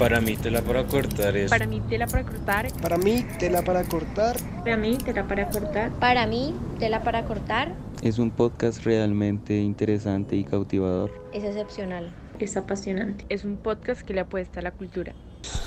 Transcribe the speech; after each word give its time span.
Para 0.00 0.18
mí, 0.22 0.34
tela 0.34 0.62
para 0.62 0.86
cortar 0.86 1.36
es. 1.36 1.50
Para 1.50 1.66
mí, 1.66 1.82
tela 1.82 2.06
para 2.06 2.24
cortar. 2.24 2.72
Para 2.80 2.96
mí, 2.96 3.22
tela 3.38 3.62
para 3.62 3.84
cortar. 3.84 4.38
Para 4.64 4.78
mí, 4.78 4.96
tela 4.96 5.28
para 5.28 5.50
cortar. 5.50 5.92
Para 6.00 6.26
mí, 6.26 6.54
tela 6.78 7.02
para 7.02 7.26
cortar. 7.26 7.76
Es 8.00 8.18
un 8.18 8.30
podcast 8.30 8.82
realmente 8.84 9.58
interesante 9.58 10.36
y 10.36 10.44
cautivador. 10.44 11.12
Es 11.34 11.44
excepcional. 11.44 12.14
Es 12.38 12.56
apasionante. 12.56 13.26
Es 13.28 13.44
un 13.44 13.58
podcast 13.58 14.00
que 14.00 14.14
le 14.14 14.20
apuesta 14.20 14.60
a 14.60 14.62
la 14.62 14.70
cultura. 14.70 15.14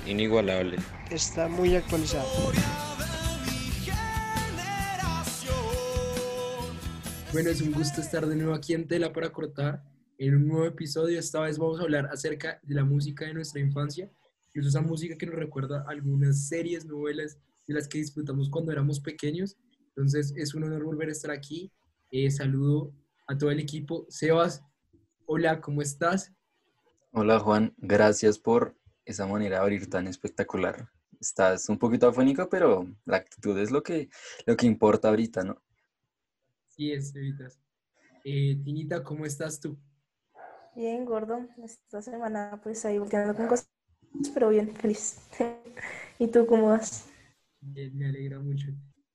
Inigualable. 0.07 0.77
Está 1.11 1.47
muy 1.47 1.75
actualizado. 1.75 2.27
Bueno, 7.31 7.51
es 7.51 7.61
un 7.61 7.71
gusto 7.71 8.01
estar 8.01 8.25
de 8.25 8.35
nuevo 8.35 8.55
aquí 8.55 8.73
en 8.73 8.87
Tela 8.87 9.13
para 9.13 9.31
Cortar, 9.31 9.83
en 10.17 10.35
un 10.35 10.47
nuevo 10.47 10.65
episodio. 10.65 11.19
Esta 11.19 11.41
vez 11.41 11.59
vamos 11.59 11.79
a 11.79 11.83
hablar 11.83 12.07
acerca 12.11 12.59
de 12.63 12.73
la 12.73 12.83
música 12.83 13.25
de 13.25 13.35
nuestra 13.35 13.61
infancia, 13.61 14.09
y 14.53 14.59
es 14.59 14.67
esa 14.67 14.81
música 14.81 15.17
que 15.17 15.25
nos 15.25 15.35
recuerda 15.35 15.83
algunas 15.87 16.47
series, 16.47 16.85
novelas 16.85 17.39
de 17.67 17.73
las 17.73 17.87
que 17.87 17.97
disfrutamos 17.97 18.49
cuando 18.49 18.71
éramos 18.71 18.99
pequeños. 18.99 19.57
Entonces, 19.89 20.33
es 20.35 20.53
un 20.53 20.63
honor 20.63 20.83
volver 20.83 21.09
a 21.09 21.11
estar 21.11 21.31
aquí. 21.31 21.71
Eh, 22.11 22.29
saludo 22.29 22.93
a 23.27 23.37
todo 23.37 23.51
el 23.51 23.59
equipo. 23.59 24.05
Sebas, 24.09 24.63
hola, 25.25 25.59
¿cómo 25.61 25.81
estás? 25.81 26.31
Hola 27.11 27.39
Juan, 27.39 27.73
gracias 27.77 28.39
por 28.39 28.75
esa 29.05 29.25
manera 29.27 29.57
de 29.57 29.61
abrir 29.61 29.89
tan 29.89 30.07
espectacular. 30.07 30.89
Estás 31.19 31.69
un 31.69 31.77
poquito 31.77 32.07
afónico, 32.07 32.49
pero 32.49 32.87
la 33.05 33.17
actitud 33.17 33.57
es 33.57 33.71
lo 33.71 33.81
que, 33.81 34.09
lo 34.45 34.57
que 34.57 34.65
importa 34.65 35.09
ahorita, 35.09 35.43
¿no? 35.43 35.61
Sí, 36.67 36.91
es, 36.91 37.15
Evitas. 37.15 37.59
Eh, 38.23 38.59
Tinita, 38.63 39.03
¿cómo 39.03 39.25
estás 39.25 39.59
tú? 39.59 39.77
Bien, 40.75 41.05
gordo. 41.05 41.47
Esta 41.63 42.01
semana 42.01 42.59
pues 42.63 42.83
ahí 42.85 42.97
volteando 42.97 43.35
con 43.35 43.47
cosas, 43.47 43.69
pero 44.33 44.49
bien, 44.49 44.75
feliz. 44.75 45.19
¿Y 46.19 46.27
tú 46.27 46.45
cómo 46.45 46.67
vas? 46.67 47.09
Bien, 47.61 47.97
me 47.97 48.07
alegra 48.07 48.39
mucho. 48.39 48.67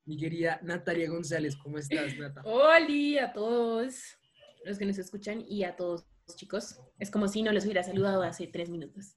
Mi 0.04 0.16
querida 0.16 0.58
Natalia 0.62 1.10
González, 1.10 1.56
¿cómo 1.56 1.78
estás, 1.78 2.16
Nata? 2.18 2.42
Hola 2.44 3.24
a 3.24 3.32
todos 3.32 4.16
los 4.64 4.78
que 4.78 4.86
nos 4.86 4.98
escuchan 4.98 5.44
y 5.46 5.64
a 5.64 5.76
todos 5.76 6.06
chicos. 6.34 6.80
Es 6.98 7.10
como 7.10 7.28
si 7.28 7.42
no 7.42 7.52
los 7.52 7.64
hubiera 7.64 7.82
saludado 7.82 8.22
hace 8.22 8.46
tres 8.46 8.70
minutos. 8.70 9.16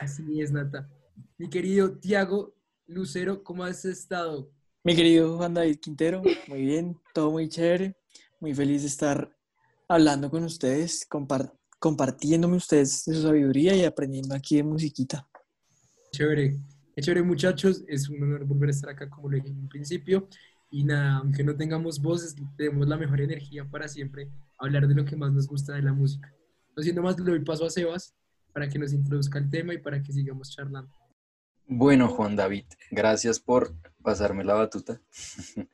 Así 0.00 0.40
es, 0.40 0.52
Nata. 0.52 0.88
Mi 1.38 1.48
querido 1.48 1.98
Tiago 1.98 2.54
Lucero, 2.86 3.42
¿cómo 3.42 3.64
has 3.64 3.84
estado? 3.84 4.50
Mi 4.84 4.94
querido 4.94 5.36
Juan 5.36 5.54
David 5.54 5.78
Quintero, 5.80 6.22
muy 6.46 6.62
bien, 6.62 6.98
todo 7.12 7.30
muy 7.30 7.48
chévere, 7.48 7.96
muy 8.40 8.54
feliz 8.54 8.82
de 8.82 8.88
estar 8.88 9.36
hablando 9.88 10.30
con 10.30 10.44
ustedes, 10.44 11.04
compar 11.06 11.57
compartiéndome 11.78 12.56
ustedes 12.56 13.04
de 13.04 13.14
su 13.14 13.22
sabiduría 13.22 13.76
y 13.76 13.84
aprendiendo 13.84 14.34
aquí 14.34 14.56
de 14.56 14.62
musiquita. 14.62 15.28
Chévere, 16.12 16.58
chévere 17.00 17.22
muchachos, 17.22 17.84
es 17.86 18.08
un 18.08 18.22
honor 18.22 18.44
volver 18.44 18.68
a 18.68 18.72
estar 18.72 18.90
acá 18.90 19.08
como 19.08 19.28
lo 19.28 19.36
dije 19.36 19.48
en 19.48 19.58
un 19.58 19.68
principio 19.68 20.28
y 20.70 20.84
nada, 20.84 21.18
aunque 21.18 21.44
no 21.44 21.56
tengamos 21.56 22.00
voces, 22.00 22.34
tenemos 22.56 22.88
la 22.88 22.96
mejor 22.96 23.20
energía 23.20 23.68
para 23.68 23.88
siempre 23.88 24.30
hablar 24.58 24.86
de 24.86 24.94
lo 24.94 25.04
que 25.04 25.16
más 25.16 25.32
nos 25.32 25.46
gusta 25.46 25.74
de 25.74 25.82
la 25.82 25.92
música. 25.92 26.32
No 26.76 26.82
siendo 26.82 27.02
más, 27.02 27.18
le 27.18 27.30
doy 27.30 27.40
paso 27.44 27.64
a 27.64 27.70
Sebas 27.70 28.14
para 28.52 28.68
que 28.68 28.78
nos 28.78 28.92
introduzca 28.92 29.38
el 29.38 29.48
tema 29.48 29.74
y 29.74 29.78
para 29.78 30.02
que 30.02 30.12
sigamos 30.12 30.50
charlando. 30.50 30.92
Bueno, 31.70 32.08
Juan 32.08 32.34
David, 32.34 32.64
gracias 32.90 33.38
por 33.40 33.74
pasarme 34.02 34.42
la 34.42 34.54
batuta. 34.54 35.02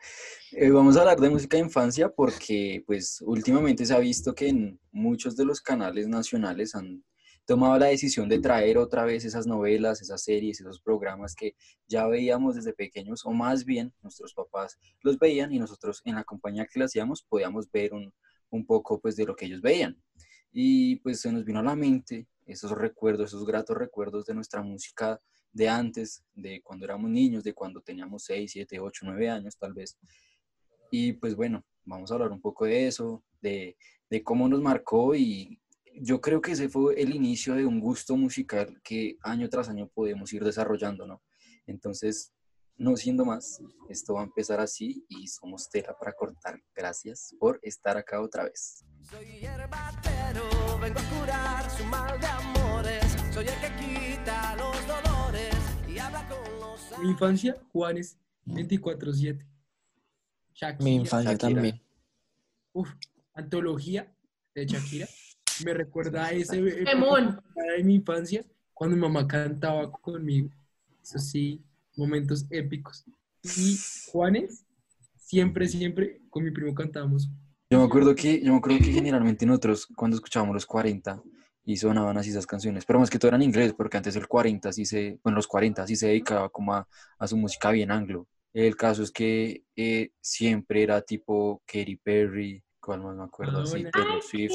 eh, 0.51 0.71
vamos 0.71 0.97
a 0.97 1.03
hablar 1.03 1.21
de 1.21 1.31
música 1.31 1.57
de 1.57 1.63
infancia 1.63 2.09
porque 2.09 2.83
pues 2.85 3.23
últimamente 3.25 3.87
se 3.87 3.95
ha 3.95 4.01
visto 4.01 4.35
que 4.35 4.49
en 4.49 4.81
muchos 4.91 5.37
de 5.37 5.45
los 5.45 5.61
canales 5.61 6.09
nacionales 6.09 6.75
han 6.75 7.05
tomado 7.47 7.79
la 7.79 7.87
decisión 7.87 8.29
de 8.29 8.41
traer 8.41 8.77
otra 8.77 9.05
vez 9.05 9.25
esas 9.25 9.47
novelas, 9.47 10.03
esas 10.03 10.25
series, 10.25 10.61
esos 10.61 10.81
programas 10.81 11.37
que 11.37 11.55
ya 11.87 12.09
veíamos 12.09 12.57
desde 12.57 12.73
pequeños, 12.73 13.25
o 13.25 13.31
más 13.31 13.65
bien 13.65 13.95
nuestros 14.03 14.35
papás 14.35 14.81
los 15.01 15.17
veían 15.17 15.53
y 15.53 15.61
nosotros 15.61 16.03
en 16.05 16.17
la 16.17 16.25
compañía 16.25 16.67
que 16.67 16.81
le 16.81 16.87
hacíamos 16.87 17.23
podíamos 17.23 17.71
ver 17.71 17.95
un, 17.95 18.13
un 18.51 18.67
poco 18.67 19.01
pues 19.01 19.15
de 19.15 19.27
lo 19.27 19.37
que 19.37 19.47
ellos 19.47 19.63
veían. 19.63 19.97
Y 20.51 20.97
pues 20.97 21.21
se 21.21 21.31
nos 21.31 21.45
vino 21.45 21.61
a 21.61 21.63
la 21.63 21.77
mente 21.77 22.27
esos 22.47 22.73
recuerdos, 22.73 23.29
esos 23.29 23.47
gratos 23.47 23.77
recuerdos 23.77 24.27
de 24.27 24.35
nuestra 24.35 24.61
música 24.61 25.21
de 25.55 25.69
antes, 25.69 26.23
de 26.35 26.61
cuando 26.63 26.85
éramos 26.85 27.11
niños, 27.11 27.45
de 27.45 27.55
cuando 27.55 27.81
teníamos 27.81 28.25
6, 28.25 28.51
7, 28.53 28.81
8, 28.81 29.07
9 29.07 29.31
años 29.31 29.57
tal 29.57 29.73
vez. 29.73 29.97
Y 30.91 31.15
pues 31.15 31.35
bueno, 31.35 31.65
vamos 31.85 32.11
a 32.11 32.15
hablar 32.15 32.33
un 32.33 32.41
poco 32.41 32.67
de 32.67 32.87
eso, 32.87 33.25
de, 33.41 33.77
de 34.11 34.23
cómo 34.23 34.49
nos 34.49 34.61
marcó 34.61 35.15
y 35.15 35.59
yo 35.97 36.21
creo 36.21 36.41
que 36.41 36.53
ese 36.53 36.69
fue 36.69 37.01
el 37.01 37.15
inicio 37.15 37.55
de 37.55 37.65
un 37.65 37.81
gusto 37.81 38.17
musical 38.17 38.81
que 38.83 39.17
año 39.23 39.49
tras 39.49 39.69
año 39.69 39.89
podemos 39.89 40.33
ir 40.33 40.45
desarrollando, 40.45 41.07
¿no? 41.07 41.23
Entonces, 41.67 42.33
no 42.77 42.97
siendo 42.97 43.25
más, 43.25 43.63
esto 43.89 44.15
va 44.15 44.23
a 44.23 44.25
empezar 44.25 44.59
así 44.59 45.05
y 45.09 45.29
somos 45.29 45.71
tela 45.71 45.97
para 45.97 46.13
cortar. 46.13 46.61
Gracias 46.75 47.35
por 47.39 47.61
estar 47.63 47.97
acá 47.97 48.21
otra 48.21 48.45
vez. 48.45 48.85
Soy 49.09 49.41
vengo 50.81 50.99
a 50.99 51.21
curar 51.21 51.71
su 51.71 51.85
mal 51.85 52.21
de 52.21 52.27
amores. 52.27 53.05
Soy 53.33 53.47
el 53.47 53.61
que 53.61 54.14
Mi 57.01 57.11
infancia, 57.11 57.57
Juanes 57.73 58.17
24-7. 58.47 59.45
Mi 60.81 60.95
infancia 60.95 61.33
Shakira. 61.33 61.55
también. 61.55 61.83
Uf, 62.73 62.91
antología 63.35 64.13
de 64.55 64.67
Shakira. 64.67 65.09
Me 65.65 65.75
recuerda 65.75 66.27
a 66.27 66.33
ese 66.33 66.61
de 66.61 67.85
mi 67.85 67.95
infancia 67.95 68.45
cuando 68.73 68.97
mi 68.97 69.03
mamá 69.03 69.27
cantaba 69.27 69.91
conmigo. 69.91 70.51
Eso 71.03 71.19
sí, 71.19 71.63
momentos 71.97 72.47
épicos. 72.51 73.05
Y 73.43 73.79
Juanes, 74.11 74.65
siempre, 75.17 75.69
siempre 75.69 76.21
con 76.31 76.45
mi 76.45 76.51
primo 76.51 76.75
cantábamos. 76.75 77.29
Yo 77.71 77.79
me 77.79 77.85
acuerdo 77.85 78.15
que, 78.15 78.41
yo 78.41 78.53
me 78.53 78.59
acuerdo 78.59 78.79
que 78.79 78.93
generalmente 78.93 79.47
nosotros 79.47 79.87
cuando 79.95 80.17
escuchábamos 80.17 80.55
los 80.55 80.67
40 80.67 81.23
y 81.65 81.77
sonaban 81.77 82.19
así 82.19 82.31
esas 82.31 82.47
canciones, 82.47 82.85
pero 82.85 82.99
más 82.99 83.11
que 83.11 83.19
todo 83.19 83.29
eran 83.29 83.43
en 83.43 83.49
inglés, 83.49 83.73
porque 83.73 83.97
antes 83.97 84.17
el 84.17 84.29
40 84.29 84.73
sí 84.73 84.85
se, 84.85 85.19
bueno, 85.23 85.37
los 85.37 85.47
40 85.47 85.87
sí 85.87 85.97
se 85.97 86.09
dedicaba 86.09 86.49
como 86.51 86.75
a, 86.75 86.87
a 87.19 87.27
su 87.27 87.37
música 87.37 87.71
bien 87.71 87.91
anglo. 87.91 88.27
El 88.53 88.77
caso 88.77 89.03
es 89.03 89.11
que 89.11 89.65
eh, 89.75 90.11
siempre 90.21 90.83
era 90.83 91.01
tipo 91.03 91.63
Katy 91.67 91.97
Perry, 91.97 92.63
cuál 92.81 93.03
más 93.03 93.17
me 93.17 93.25
acuerdo, 93.25 93.63
así. 93.63 93.85
Taylor 93.91 94.23
Swift. 94.23 94.55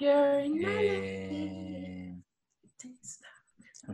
Eh, 0.00 2.14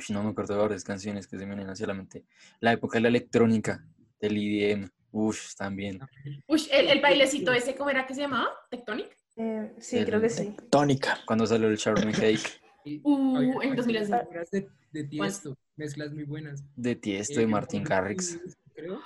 no 0.09 0.25
me 0.25 0.31
acuerdo 0.31 0.55
de 0.55 0.61
varias 0.61 0.83
canciones 0.83 1.29
que 1.29 1.39
se 1.39 1.47
me 1.47 1.55
vienen 1.55 1.71
hacia 1.71 1.87
la 1.87 1.95
mente. 1.95 2.25
La 2.61 2.73
época 2.73 2.99
de 2.99 3.03
la 3.03 3.09
electrónica, 3.09 3.87
del 4.19 4.37
IDM, 4.37 4.89
uff, 5.13 5.55
también. 5.55 6.01
Uy, 6.49 6.67
el, 6.73 6.89
el 6.89 7.01
bailecito 7.01 7.53
ese, 7.53 7.77
¿cómo 7.77 7.91
era 7.91 8.07
que 8.07 8.15
se 8.15 8.23
llamaba? 8.23 8.49
¿Tectonic? 8.71 9.17
Eh, 9.37 9.73
sí, 9.79 9.99
El- 9.99 10.07
creo 10.07 10.21
que 10.21 10.31
sí. 10.31 10.55
Tónica. 10.71 11.19
Cuando 11.27 11.47
salió 11.47 11.69
el 11.69 11.77
Charlie 11.79 12.13
Cake 12.13 12.61
Uh, 13.03 13.39
en 13.63 13.71
había 13.73 13.75
2011. 13.77 14.13
mezclas 14.13 14.51
De, 14.51 14.69
de 14.93 15.05
Tiesto, 15.05 15.57
mezclas 15.77 16.13
muy 16.13 16.25
buenas. 16.25 16.63
de 16.77 16.95
Tiesto 16.97 17.41
Eh, 17.41 17.45
y 17.45 17.47
Martin 17.47 17.83
Garrix. 17.83 18.39
creo, 18.75 19.01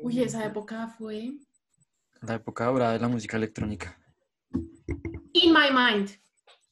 Uy, 0.00 0.22
esa 0.22 0.46
época 0.46 0.88
fue... 0.98 1.32
La 2.22 2.34
época 2.36 2.64
dorada 2.66 2.94
de 2.94 3.00
la 3.00 3.08
música 3.08 3.36
electrónica. 3.36 3.98
In 5.34 5.52
My 5.52 5.68
Mind. 5.70 6.10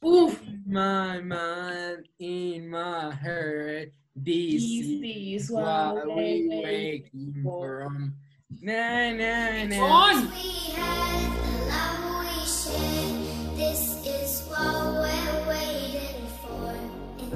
Uf, 0.00 0.40
My 0.64 1.20
mind 1.20 2.08
in 2.18 2.70
my 2.70 3.10
heart, 3.12 3.92
this 4.14 4.62
Is 4.62 4.64
is 4.64 5.00
this 5.00 5.50
what 5.50 6.06
we 6.06 6.48
waking 6.62 7.42
from. 7.42 8.14
Na, 8.62 9.12
na, 9.12 9.64
na. 9.66 9.76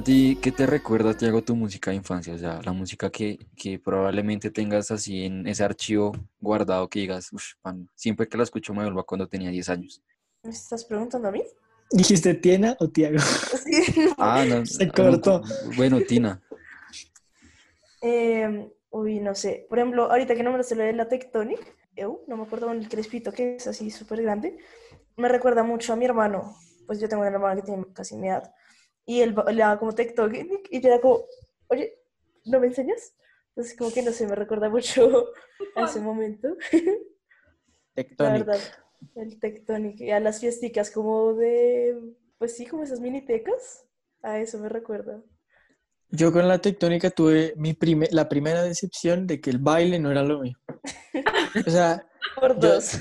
¿A 0.03 0.05
ti 0.05 0.37
qué 0.41 0.51
te 0.51 0.65
recuerda, 0.65 1.15
Tiago, 1.15 1.41
tu 1.43 1.55
música 1.55 1.91
de 1.91 1.95
infancia? 1.95 2.33
O 2.33 2.37
sea, 2.37 2.59
la 2.61 2.73
música 2.73 3.09
que, 3.09 3.39
que 3.55 3.79
probablemente 3.79 4.51
tengas 4.51 4.91
así 4.91 5.23
en 5.23 5.47
ese 5.47 5.63
archivo 5.63 6.11
guardado 6.41 6.89
que 6.89 6.99
digas, 6.99 7.31
"Ush, 7.31 7.53
man, 7.63 7.87
siempre 7.95 8.27
que 8.27 8.35
la 8.35 8.43
escucho 8.43 8.73
me 8.73 8.83
vuelvo 8.83 8.99
a 8.99 9.05
cuando 9.05 9.29
tenía 9.29 9.49
10 9.49 9.69
años. 9.69 10.01
¿Me 10.43 10.49
estás 10.51 10.83
preguntando 10.83 11.29
a 11.29 11.31
mí? 11.31 11.41
¿Dijiste 11.89 12.33
Tiena 12.33 12.75
o 12.81 12.89
Tiago? 12.89 13.15
Sí. 13.63 14.11
Ah, 14.17 14.43
no. 14.45 14.65
Se 14.65 14.87
no, 14.87 14.91
cortó. 14.91 15.41
bueno, 15.77 16.01
Tina. 16.01 16.41
Eh, 18.01 18.69
uy, 18.89 19.21
no 19.21 19.33
sé. 19.35 19.67
Por 19.69 19.79
ejemplo, 19.79 20.11
ahorita 20.11 20.35
que 20.35 20.43
nombraste 20.43 20.75
lo 20.75 20.83
de 20.83 20.91
la 20.91 21.07
Tectonic, 21.07 21.77
eu, 21.95 22.25
no 22.27 22.35
me 22.35 22.43
acuerdo 22.43 22.67
con 22.67 22.77
el 22.77 22.89
crespito 22.89 23.31
que 23.31 23.55
es 23.55 23.67
así 23.67 23.89
súper 23.89 24.21
grande, 24.21 24.57
me 25.15 25.29
recuerda 25.29 25.63
mucho 25.63 25.93
a 25.93 25.95
mi 25.95 26.03
hermano. 26.03 26.57
Pues 26.87 26.99
yo 26.99 27.07
tengo 27.07 27.21
un 27.21 27.29
hermano 27.29 27.55
que 27.55 27.65
tiene 27.65 27.85
casi 27.93 28.17
mi 28.17 28.27
edad. 28.27 28.53
Y 29.05 29.21
él 29.21 29.35
le 29.47 29.55
daba 29.61 29.79
como 29.79 29.93
Tectonic 29.93 30.67
y 30.71 30.81
yo 30.81 30.89
era 30.89 31.01
como, 31.01 31.25
oye, 31.67 31.99
¿no 32.45 32.59
me 32.59 32.67
enseñas? 32.67 33.13
Entonces 33.49 33.77
como 33.77 33.91
que 33.93 34.01
no 34.01 34.11
sé, 34.11 34.27
me 34.27 34.35
recuerda 34.35 34.69
mucho 34.69 35.29
a 35.75 35.83
ese 35.83 35.99
momento. 35.99 36.55
La 37.95 38.03
Tectónica. 38.03 38.45
verdad, 38.45 38.59
el 39.15 39.39
Tectonic. 39.39 39.99
Y 40.01 40.11
a 40.11 40.19
las 40.19 40.39
fiesticas 40.39 40.89
como 40.91 41.33
de, 41.35 41.95
pues 42.37 42.55
sí, 42.55 42.65
como 42.65 42.83
esas 42.83 42.99
minitecas. 42.99 43.85
A 44.23 44.39
eso 44.39 44.57
me 44.59 44.69
recuerda. 44.69 45.21
Yo 46.09 46.31
con 46.31 46.47
la 46.47 46.59
tectónica 46.59 47.09
tuve 47.09 47.53
mi 47.57 47.73
prime- 47.73 48.07
la 48.11 48.29
primera 48.29 48.63
decepción 48.63 49.27
de 49.27 49.41
que 49.41 49.49
el 49.49 49.57
baile 49.57 49.99
no 49.99 50.11
era 50.11 50.23
lo 50.23 50.39
mío. 50.39 50.57
O 51.65 51.69
sea, 51.69 52.05
Por 52.39 52.59
yo, 52.59 52.69
dos. 52.69 52.99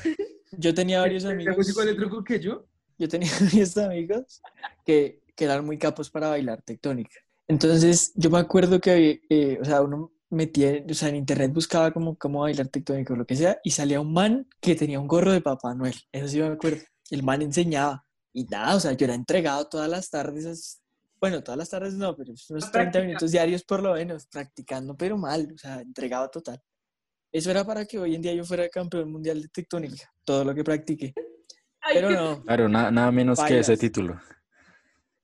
yo 0.53 0.75
tenía 0.75 1.01
varios 1.01 1.25
¿La 1.25 1.31
amigos, 1.31 1.57
música 1.59 1.85
de 1.85 1.95
truco 1.95 2.25
que 2.25 2.41
yo? 2.41 2.67
yo 2.99 3.09
tenía 3.09 3.31
varios 3.41 3.77
amigos 3.79 4.41
que, 4.85 5.22
que 5.37 5.45
eran 5.45 5.65
muy 5.65 5.79
capos 5.79 6.11
para 6.11 6.29
bailar 6.29 6.63
tectónica. 6.63 7.17
Entonces, 7.49 8.13
yo 8.15 8.31
me 8.31 8.39
acuerdo 8.39 8.81
que, 8.81 9.23
eh, 9.29 9.59
o 9.61 9.65
sea, 9.65 9.83
uno 9.83 10.13
metía, 10.31 10.83
o 10.89 10.95
sea, 10.95 11.09
en 11.09 11.17
internet 11.17 11.53
buscaba 11.53 11.91
como 11.93 12.17
cómo 12.17 12.41
bailar 12.41 12.69
tectónica 12.69 13.13
o 13.13 13.17
lo 13.17 13.27
que 13.27 13.37
sea, 13.37 13.59
y 13.65 13.71
salía 13.71 14.01
un 14.01 14.13
man 14.13 14.49
que 14.61 14.75
tenía 14.75 14.99
un 15.01 15.07
gorro 15.09 15.33
de 15.33 15.41
Papá 15.41 15.75
Noel. 15.75 15.95
Eso 16.13 16.29
sí 16.29 16.39
me 16.41 16.47
acuerdo. 16.47 16.79
El 17.11 17.23
man 17.23 17.43
enseñaba. 17.43 18.05
Y 18.33 18.45
nada, 18.45 18.77
o 18.77 18.81
sea, 18.81 18.93
yo 18.93 19.05
era 19.05 19.15
entregado 19.15 19.67
todas 19.69 19.91
las 19.91 20.09
tardes, 20.09 20.81
bueno, 21.21 21.43
todas 21.43 21.59
las 21.59 21.69
tardes 21.69 21.93
no, 21.95 22.17
pero 22.17 22.33
unos 22.49 22.73
30 22.73 23.01
minutos 23.03 23.31
diarios 23.31 23.63
por 23.63 23.83
lo 23.83 23.93
menos, 23.95 24.27
practicando, 24.27 24.97
pero 24.97 25.19
mal, 25.19 25.53
o 25.55 25.59
sea, 25.59 25.83
entregado 25.83 26.31
total. 26.31 26.59
Eso 27.31 27.51
era 27.51 27.65
para 27.65 27.85
que 27.85 27.99
hoy 27.99 28.15
en 28.15 28.23
día 28.23 28.33
yo 28.35 28.45
fuera 28.45 28.69
campeón 28.71 29.13
mundial 29.13 29.43
de 29.43 29.49
tectónica, 29.49 30.11
todo 30.25 30.45
lo 30.45 30.55
que 30.55 30.65
practiqué. 30.65 31.13
Pero 31.93 32.11
no, 32.11 32.43
Claro, 32.45 32.69
na- 32.69 32.91
nada 32.91 33.11
menos 33.13 33.39
que 33.41 33.59
ese 33.59 33.73
Bailas. 33.73 33.79
título. 33.81 34.21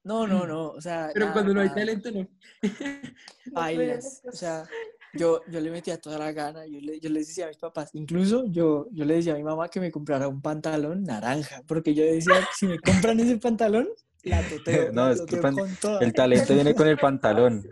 No, 0.08 0.26
no, 0.26 0.46
no, 0.46 0.70
o 0.70 0.80
sea, 0.80 1.10
Pero 1.12 1.26
nada, 1.26 1.32
cuando 1.34 1.52
no 1.54 1.60
hay 1.60 1.68
nada. 1.68 1.80
talento, 1.80 2.10
no. 2.10 2.28
bailas. 3.52 4.22
O 4.24 4.32
sea, 4.32 4.64
yo, 5.12 5.42
yo 5.48 5.60
le 5.60 5.70
metía 5.70 6.00
toda 6.00 6.18
la 6.18 6.32
gana, 6.32 6.66
yo 6.66 6.80
le, 6.80 6.98
yo 7.00 7.10
les 7.10 7.28
decía 7.28 7.44
a 7.44 7.48
mis 7.48 7.58
papás, 7.58 7.90
incluso 7.94 8.46
yo, 8.46 8.88
yo 8.92 9.04
le 9.04 9.14
decía 9.16 9.34
a 9.34 9.36
mi 9.36 9.42
mamá 9.44 9.68
que 9.68 9.80
me 9.80 9.90
comprara 9.90 10.28
un 10.28 10.40
pantalón 10.40 11.02
naranja, 11.04 11.62
porque 11.66 11.94
yo 11.94 12.04
decía, 12.04 12.34
si 12.56 12.66
me 12.66 12.78
compran 12.78 13.20
ese 13.20 13.36
pantalón, 13.38 13.86
la 14.24 14.42
toteo, 14.48 14.90
No, 14.92 15.06
la 15.08 15.12
es 15.14 15.22
que 15.22 15.36
pan-. 15.38 15.56
El 16.00 16.12
talento 16.12 16.54
viene 16.54 16.74
con 16.74 16.88
el 16.88 16.98
pantalón. 17.06 17.68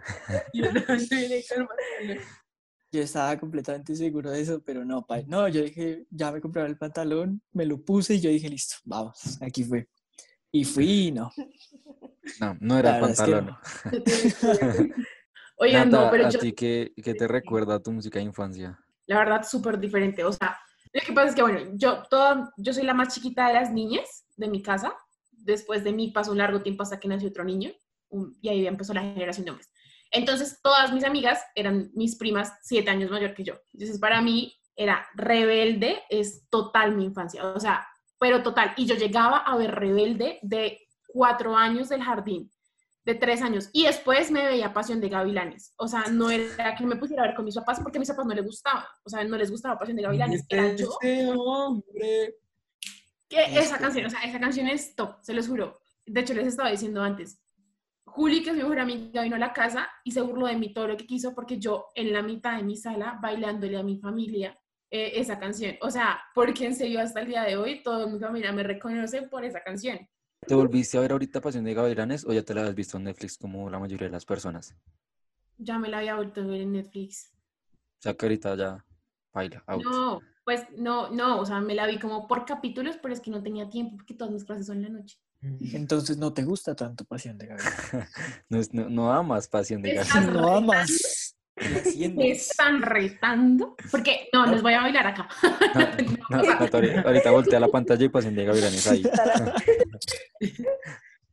Y 0.52 0.62
el 0.64 0.84
talento 0.84 1.16
viene 1.16 1.42
con- 1.48 1.66
Yo 2.92 3.02
estaba 3.02 3.38
completamente 3.38 3.94
seguro 3.96 4.30
de 4.30 4.40
eso, 4.40 4.62
pero 4.64 4.84
no, 4.84 5.04
pa- 5.06 5.22
no, 5.26 5.48
yo 5.48 5.62
dije, 5.62 6.06
ya 6.10 6.32
me 6.32 6.40
compraba 6.40 6.68
el 6.68 6.78
pantalón, 6.78 7.42
me 7.52 7.66
lo 7.66 7.82
puse 7.82 8.14
y 8.14 8.20
yo 8.20 8.30
dije, 8.30 8.48
listo, 8.48 8.76
vamos, 8.84 9.38
aquí 9.42 9.64
fue. 9.64 9.88
Y 10.52 10.64
fui 10.64 11.08
y 11.08 11.12
no. 11.12 11.30
No, 12.40 12.56
no 12.61 12.78
era 12.78 12.93
verdad 12.93 13.11
es 13.11 13.20
que 13.20 13.32
pantalón. 13.32 13.58
no. 15.90 16.11
Pero 16.11 16.26
¿a 16.26 16.31
yo, 16.31 16.40
ti 16.40 16.52
qué, 16.52 16.93
qué 17.02 17.14
te 17.14 17.28
recuerda 17.28 17.82
tu 17.82 17.93
música 17.93 18.19
de 18.19 18.25
infancia? 18.25 18.78
la 19.06 19.19
verdad, 19.19 19.46
súper 19.49 19.78
diferente. 19.78 20.25
O 20.25 20.32
sea, 20.32 20.58
lo 20.93 21.00
que 21.00 21.12
pasa 21.12 21.28
es 21.28 21.34
que, 21.34 21.43
bueno, 21.43 21.61
yo, 21.75 22.02
todo, 22.11 22.52
yo 22.56 22.73
soy 22.73 22.84
la 22.84 22.94
más 22.94 23.14
chiquita 23.14 23.49
de 23.49 23.55
las 23.55 23.73
niñas 23.73 24.26
de 24.37 24.49
mi 24.49 24.62
casa. 24.62 24.94
Después 25.31 25.84
de 25.84 25.93
mí 25.93 26.11
pasó 26.11 26.32
un 26.32 26.38
largo 26.38 26.62
tiempo 26.62 26.82
hasta 26.82 26.99
que 26.99 27.08
nació 27.08 27.28
otro 27.28 27.44
niño. 27.44 27.70
y 28.40 28.49
ahí 28.49 28.67
empezó 28.67 28.94
la 28.94 29.02
generación 29.02 29.44
de 29.44 29.50
hombres. 29.52 29.70
Entonces, 30.11 30.61
todas 30.62 30.93
mis 30.93 31.05
amigas 31.05 31.43
eran 31.55 31.90
mis 31.94 32.17
primas 32.17 32.52
siete 32.62 32.90
años 32.90 33.11
mayor 33.11 33.34
que 33.34 33.44
yo. 33.44 33.55
Entonces, 33.73 33.99
para 33.99 34.20
mí 34.20 34.55
era 34.75 35.06
rebelde, 35.14 36.02
es 36.11 36.49
total 36.49 36.94
mi 36.94 37.05
infancia. 37.05 37.46
O 37.46 37.61
sea, 37.61 37.87
pero 38.19 38.43
total. 38.43 38.73
Y 38.76 38.87
yo 38.87 38.94
llegaba 38.94 39.38
a 39.38 39.56
ver 39.56 39.75
rebelde 39.75 40.38
de 40.43 40.81
cuatro 41.16 41.56
años 41.56 41.88
del 41.88 42.02
jardín, 42.02 42.52
de 43.06 43.14
tres 43.14 43.40
años. 43.40 43.70
Y 43.72 43.84
después 43.84 44.30
me 44.30 44.44
veía 44.44 44.74
Pasión 44.74 45.00
de 45.00 45.08
Gavilanes. 45.08 45.72
O 45.78 45.88
sea, 45.88 46.04
no 46.10 46.28
era 46.30 46.74
que 46.74 46.84
me 46.84 46.96
pusiera 46.96 47.22
a 47.22 47.26
ver 47.28 47.34
con 47.34 47.46
mis 47.46 47.54
papás 47.54 47.80
porque 47.80 47.96
a 47.96 48.00
mis 48.00 48.10
papás 48.10 48.26
no 48.26 48.34
les 48.34 48.44
gustaba. 48.44 48.86
O 49.02 49.08
sea, 49.08 49.24
no 49.24 49.38
les 49.38 49.50
gustaba 49.50 49.78
Pasión 49.78 49.96
de 49.96 50.02
Gavilanes. 50.02 50.44
Era 50.46 50.76
yo. 50.76 50.98
Que 53.28 53.58
esa 53.58 53.78
canción, 53.78 54.06
o 54.06 54.10
sea, 54.10 54.20
esa 54.20 54.38
canción 54.38 54.68
es 54.68 54.94
top, 54.94 55.16
se 55.22 55.32
los 55.32 55.48
juro. 55.48 55.80
De 56.04 56.20
hecho, 56.20 56.34
les 56.34 56.48
estaba 56.48 56.70
diciendo 56.70 57.02
antes. 57.02 57.40
Juli, 58.04 58.42
que 58.42 58.50
es 58.50 58.56
mi 58.56 58.62
mejor 58.62 58.78
amiga, 58.78 59.22
vino 59.22 59.36
a 59.36 59.38
la 59.38 59.54
casa 59.54 59.88
y 60.04 60.12
se 60.12 60.20
burló 60.20 60.46
de 60.46 60.56
mí 60.56 60.72
todo 60.74 60.88
lo 60.88 60.96
que 60.96 61.06
quiso 61.06 61.34
porque 61.34 61.58
yo 61.58 61.86
en 61.94 62.12
la 62.12 62.22
mitad 62.22 62.56
de 62.56 62.62
mi 62.62 62.76
sala 62.76 63.18
bailándole 63.20 63.76
a 63.78 63.82
mi 63.82 63.98
familia 63.98 64.56
eh, 64.90 65.12
esa 65.14 65.38
canción. 65.38 65.76
O 65.80 65.90
sea, 65.90 66.20
porque 66.34 66.66
en 66.66 66.74
serio 66.74 67.00
hasta 67.00 67.20
el 67.20 67.28
día 67.28 67.42
de 67.42 67.56
hoy 67.56 67.82
toda 67.82 68.06
mi 68.06 68.18
familia 68.18 68.52
me 68.52 68.62
reconoce 68.62 69.22
por 69.22 69.44
esa 69.44 69.62
canción. 69.62 69.98
¿Te 70.46 70.54
volviste 70.54 70.96
a 70.96 71.00
ver 71.00 71.12
ahorita 71.12 71.40
Pasión 71.40 71.64
de 71.64 71.75
Gavilanes 71.75 72.25
o 72.25 72.32
ya 72.32 72.43
te 72.43 72.54
la 72.54 72.62
has 72.66 72.75
visto 72.75 72.96
en 72.96 73.04
Netflix 73.04 73.37
como 73.37 73.69
la 73.69 73.78
mayoría 73.78 74.06
de 74.06 74.12
las 74.12 74.25
personas? 74.25 74.75
Ya 75.58 75.78
me 75.78 75.88
la 75.88 75.98
había 75.98 76.14
vuelto 76.16 76.40
a 76.40 76.44
ver 76.44 76.60
en 76.60 76.72
Netflix. 76.72 77.32
O 77.72 78.02
sea 78.02 78.14
que 78.14 78.26
ahorita 78.26 78.54
ya 78.56 78.84
baila, 79.32 79.64
out. 79.66 79.82
No, 79.84 80.20
pues 80.44 80.64
no, 80.76 81.10
no, 81.10 81.40
o 81.40 81.46
sea, 81.46 81.60
me 81.60 81.75
la 81.75 81.87
vi 81.87 81.98
como 81.98 82.28
por 82.28 82.44
capítulos, 82.44 82.96
pero 83.02 83.12
es 83.12 83.20
que 83.20 83.31
no 83.31 83.43
tenía 83.43 83.69
tiempo 83.69 83.96
porque 83.96 84.14
todas 84.14 84.32
mis 84.32 84.44
clases 84.44 84.66
son 84.66 84.76
en 84.78 84.82
la 84.84 85.00
noche. 85.00 85.19
Entonces 85.43 86.16
no 86.16 86.32
te 86.32 86.44
gusta 86.44 86.75
tanto 86.75 87.04
Pasión 87.04 87.38
de 87.38 87.46
Gavilanes. 87.46 87.75
No, 88.49 88.58
es- 88.58 88.72
no, 88.72 88.88
no 88.88 89.12
amas 89.12 89.49
Pasión 89.49 89.82
de 89.82 89.94
Gavilanes. 89.94 90.31
No 90.32 90.56
amas. 90.56 91.25
Me 92.14 92.30
están 92.30 92.82
retando. 92.82 93.76
Porque, 93.90 94.28
no, 94.32 94.46
les 94.46 94.62
voy 94.62 94.74
a 94.74 94.82
bailar 94.82 95.06
acá. 95.06 95.28
No, 96.30 96.36
no, 96.36 96.42
Nata, 96.42 96.76
ahorita, 96.76 97.00
ahorita 97.00 97.30
voltea 97.30 97.60
la 97.60 97.68
pantalla 97.68 98.04
y 98.04 98.08
Pasión 98.08 98.34
de 98.34 98.44
Gavilanes 98.44 98.86
ahí. 98.86 99.02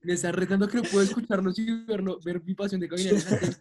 Me 0.02 0.14
está 0.14 0.32
retando 0.32 0.68
que 0.68 0.78
no 0.78 0.84
puedo 0.84 1.04
escucharlo 1.04 1.52
y 1.56 1.86
verlo, 1.86 2.20
ver 2.24 2.44
mi 2.44 2.54
pasión 2.54 2.82
de 2.82 2.88
Gavilanes. 2.88 3.60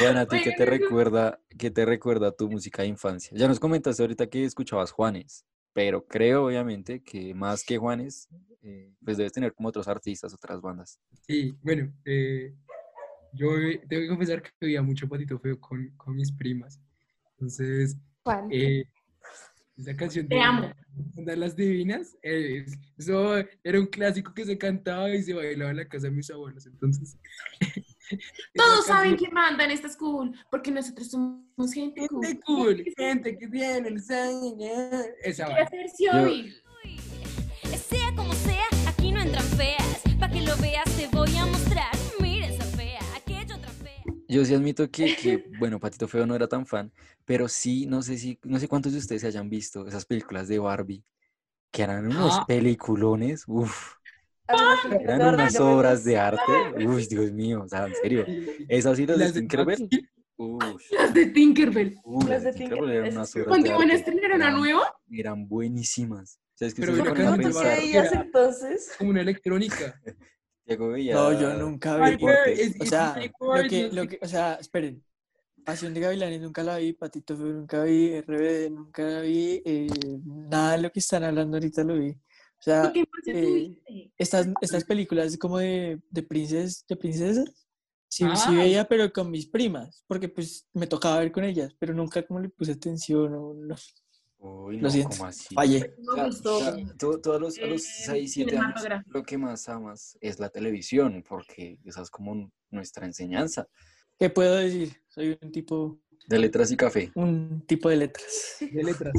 Bueno, 0.00 0.20
¿a 0.20 0.26
ti 0.26 0.40
qué 0.42 0.52
te 0.52 0.66
recuerda, 0.66 1.40
qué 1.58 1.70
te 1.70 1.84
recuerda 1.86 2.32
tu 2.32 2.50
música 2.50 2.82
de 2.82 2.88
infancia? 2.88 3.32
Ya 3.34 3.48
nos 3.48 3.58
comentaste 3.58 4.02
ahorita 4.02 4.26
que 4.26 4.44
escuchabas 4.44 4.90
Juanes, 4.90 5.46
pero 5.72 6.04
creo 6.06 6.46
obviamente 6.46 7.02
que 7.02 7.34
más 7.34 7.64
que 7.64 7.78
Juanes, 7.78 8.28
eh, 8.62 8.92
pues 9.02 9.16
debes 9.16 9.32
tener 9.32 9.54
como 9.54 9.70
otros 9.70 9.88
artistas, 9.88 10.34
otras 10.34 10.60
bandas. 10.60 11.00
Sí, 11.26 11.56
bueno, 11.62 11.90
eh, 12.04 12.54
yo 13.34 13.48
tengo 13.88 14.02
que 14.02 14.08
confesar 14.08 14.42
que 14.42 14.50
veía 14.60 14.82
mucho 14.82 15.08
Patito 15.08 15.38
Feo 15.38 15.58
con, 15.60 15.88
con 15.96 16.14
mis 16.16 16.32
primas. 16.32 16.80
Entonces, 17.32 17.96
eh, 18.50 18.84
esa 19.76 19.94
canción 19.96 20.26
Te 20.28 20.34
de 20.34 20.40
amo. 20.40 20.72
Andar 21.16 21.38
las 21.38 21.54
Divinas, 21.54 22.16
eh, 22.22 22.64
es- 22.66 22.76
eso 22.96 23.36
era 23.62 23.78
un 23.78 23.86
clásico 23.86 24.34
que 24.34 24.44
se 24.44 24.58
cantaba 24.58 25.08
y 25.14 25.22
se 25.22 25.32
bailaba 25.34 25.70
en 25.70 25.76
la 25.76 25.86
casa 25.88 26.08
de 26.08 26.12
mis 26.12 26.28
abuelos. 26.30 26.66
Entonces, 26.66 27.16
Todos 28.54 28.86
saben 28.86 29.10
canción- 29.10 29.16
quién 29.18 29.34
manda 29.34 29.64
en 29.64 29.70
esta 29.70 29.88
school, 29.88 30.34
porque 30.50 30.70
nosotros 30.70 31.08
somos 31.10 31.72
gente 31.72 32.08
cool. 32.08 32.24
Gente 32.26 32.40
cool, 32.44 32.84
gente 32.96 33.38
que 33.38 33.46
tiene 33.48 33.88
el. 33.88 33.98
Esa 35.22 35.48
va. 35.48 35.56
Sea 37.88 38.12
como 38.16 38.32
sea, 38.32 38.64
aquí 38.86 39.12
no 39.12 39.20
entran 39.20 39.44
feas. 39.44 40.02
Pa' 40.18 40.28
que 40.30 40.40
lo 40.40 40.56
veas 40.56 40.84
te 40.96 41.06
voy 41.08 41.36
a 41.36 41.46
mostrar. 41.46 41.97
Yo 44.28 44.44
sí 44.44 44.54
admito 44.54 44.90
que, 44.90 45.16
que, 45.16 45.44
bueno, 45.58 45.80
Patito 45.80 46.06
Feo 46.06 46.26
no 46.26 46.34
era 46.34 46.46
tan 46.48 46.66
fan, 46.66 46.92
pero 47.24 47.48
sí, 47.48 47.86
no 47.86 48.02
sé 48.02 48.18
si, 48.18 48.38
no 48.44 48.58
sé 48.58 48.68
cuántos 48.68 48.92
de 48.92 48.98
ustedes 48.98 49.22
se 49.22 49.26
hayan 49.28 49.48
visto 49.48 49.86
esas 49.86 50.04
películas 50.04 50.48
de 50.48 50.58
Barbie, 50.58 51.02
que 51.72 51.82
eran 51.82 52.06
unos 52.06 52.34
Ah. 52.38 52.44
peliculones, 52.46 53.44
uff, 53.46 53.94
eran 55.00 55.34
unas 55.34 55.58
obras 55.60 56.04
de 56.04 56.16
arte, 56.18 56.40
uy, 56.86 57.06
Dios 57.06 57.32
mío, 57.32 57.62
o 57.64 57.68
sea, 57.68 57.86
en 57.86 57.94
serio, 57.94 58.24
esas 58.68 58.96
sí 58.96 59.06
las 59.06 59.18
de 59.18 59.24
Las 59.24 59.34
de 59.34 59.40
Tinkerbell, 59.40 59.88
uff, 60.36 60.90
Las 60.92 61.14
de 61.14 61.26
Tinkerbell. 61.26 61.96
Las 62.28 62.42
de 62.44 62.52
Tinkerbell, 62.52 62.90
eran 62.90 63.12
unas 63.12 63.34
obras 63.34 63.48
Cuando 63.48 63.68
iban 63.68 63.90
a 63.90 63.94
estrenar 63.94 64.32
una 64.32 64.46
eran- 64.46 64.56
nueva, 64.58 64.94
eran 65.10 65.48
buenísimas. 65.48 66.38
O 66.54 66.58
sea, 66.58 66.68
es 66.68 66.74
que 66.74 66.80
Pero 66.82 66.92
ustedes 66.92 67.06
se 67.06 67.12
una 67.12 67.28
ponen 67.28 67.28
a 67.28 67.30
canción 67.36 67.52
¿Tú 67.52 67.58
de 67.58 67.62
pensar, 67.62 67.62
qué 67.62 67.68
Barbie. 67.70 67.92
veías 67.92 68.12
entonces? 68.26 68.92
Como 68.98 69.10
una 69.10 69.20
electrónica. 69.20 70.00
Diego 70.68 70.90
No, 70.90 71.40
yo 71.40 71.54
nunca 71.54 71.96
vi. 71.96 72.18
O 72.80 72.84
sea, 72.84 73.16
lo 73.40 73.68
que, 73.68 73.90
lo 73.90 74.06
que, 74.06 74.18
o 74.20 74.28
sea, 74.28 74.54
esperen. 74.54 75.02
Pasión 75.64 75.92
de 75.92 76.00
Gavilanes 76.00 76.40
nunca 76.40 76.62
la 76.62 76.78
vi, 76.78 76.92
Patito 76.94 77.36
Feo 77.36 77.46
nunca 77.46 77.82
vi, 77.82 78.18
RBD 78.20 78.70
nunca 78.70 79.02
la 79.02 79.20
vi, 79.20 79.60
eh, 79.64 79.86
nada 80.24 80.72
de 80.72 80.82
lo 80.82 80.90
que 80.90 81.00
están 81.00 81.24
hablando 81.24 81.56
ahorita 81.58 81.84
lo 81.84 81.94
vi. 81.94 82.10
O 82.10 82.62
sea, 82.62 82.90
¿qué 82.92 83.00
infancia 83.00 83.34
eh, 83.34 84.10
estas, 84.16 84.48
estas 84.62 84.84
películas 84.84 85.36
como 85.36 85.58
de, 85.58 86.00
de, 86.10 86.22
princes, 86.22 86.86
de 86.88 86.96
princesas, 86.96 87.68
sí, 88.08 88.24
sí 88.34 88.46
Ah. 88.46 88.52
veía, 88.52 88.84
pero 88.88 89.12
con 89.12 89.30
mis 89.30 89.46
primas, 89.46 90.04
porque 90.06 90.28
pues 90.30 90.66
me 90.72 90.86
tocaba 90.86 91.18
ver 91.18 91.32
con 91.32 91.44
ellas, 91.44 91.74
pero 91.78 91.92
nunca 91.92 92.26
como 92.26 92.40
le 92.40 92.48
puse 92.48 92.72
atención, 92.72 93.34
o 93.34 93.52
no, 93.54 93.76
Uy, 94.40 94.76
lo 94.76 94.82
no, 94.82 94.90
siento, 94.90 95.10
¿cómo 95.16 95.26
así? 95.26 95.54
fallé. 95.54 95.94
No 95.98 96.26
O 96.26 96.32
sea, 96.32 96.76
tú, 96.98 97.20
tú 97.20 97.32
a 97.32 97.38
los, 97.38 97.58
a 97.58 97.66
los 97.66 97.82
Eh, 97.82 98.02
6, 98.06 98.32
7 98.32 98.56
años, 98.56 98.84
lo 99.06 99.22
que 99.24 99.36
más 99.36 99.68
amas 99.68 100.16
es 100.20 100.38
la 100.38 100.48
televisión, 100.48 101.24
porque 101.28 101.78
esa 101.84 102.02
es 102.02 102.10
como 102.10 102.50
nuestra 102.70 103.04
enseñanza 103.06 103.66
¿Qué 104.18 104.30
puedo 104.30 104.56
decir? 104.56 105.00
Soy 105.06 105.38
un 105.40 105.52
tipo, 105.52 106.00
de 106.26 106.38
letras 106.40 106.70
y 106.72 106.76
café. 106.76 107.12
un 107.14 107.64
tipo 107.66 107.88
de 107.88 107.96
letras. 107.96 108.56
De 108.60 108.82
letras. 108.82 109.12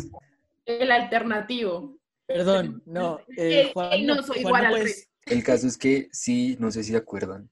El 0.66 0.92
alternativo. 0.92 1.98
Perdón, 2.28 2.84
no, 2.86 3.20
Eh, 3.38 3.72
Juan, 3.74 4.06
no 4.06 4.16
no, 4.16 4.24
soy 4.24 4.42
Juan 4.44 4.64
igual 4.66 4.70
no 4.70 4.76
al. 4.76 4.88
El 5.26 5.44
caso 5.44 5.68
es 5.68 5.78
que 5.78 6.10
sí, 6.12 6.58
no 6.60 6.70
sé 6.72 6.84
si 6.84 6.92
se 6.92 6.98
acuerdan, 6.98 7.50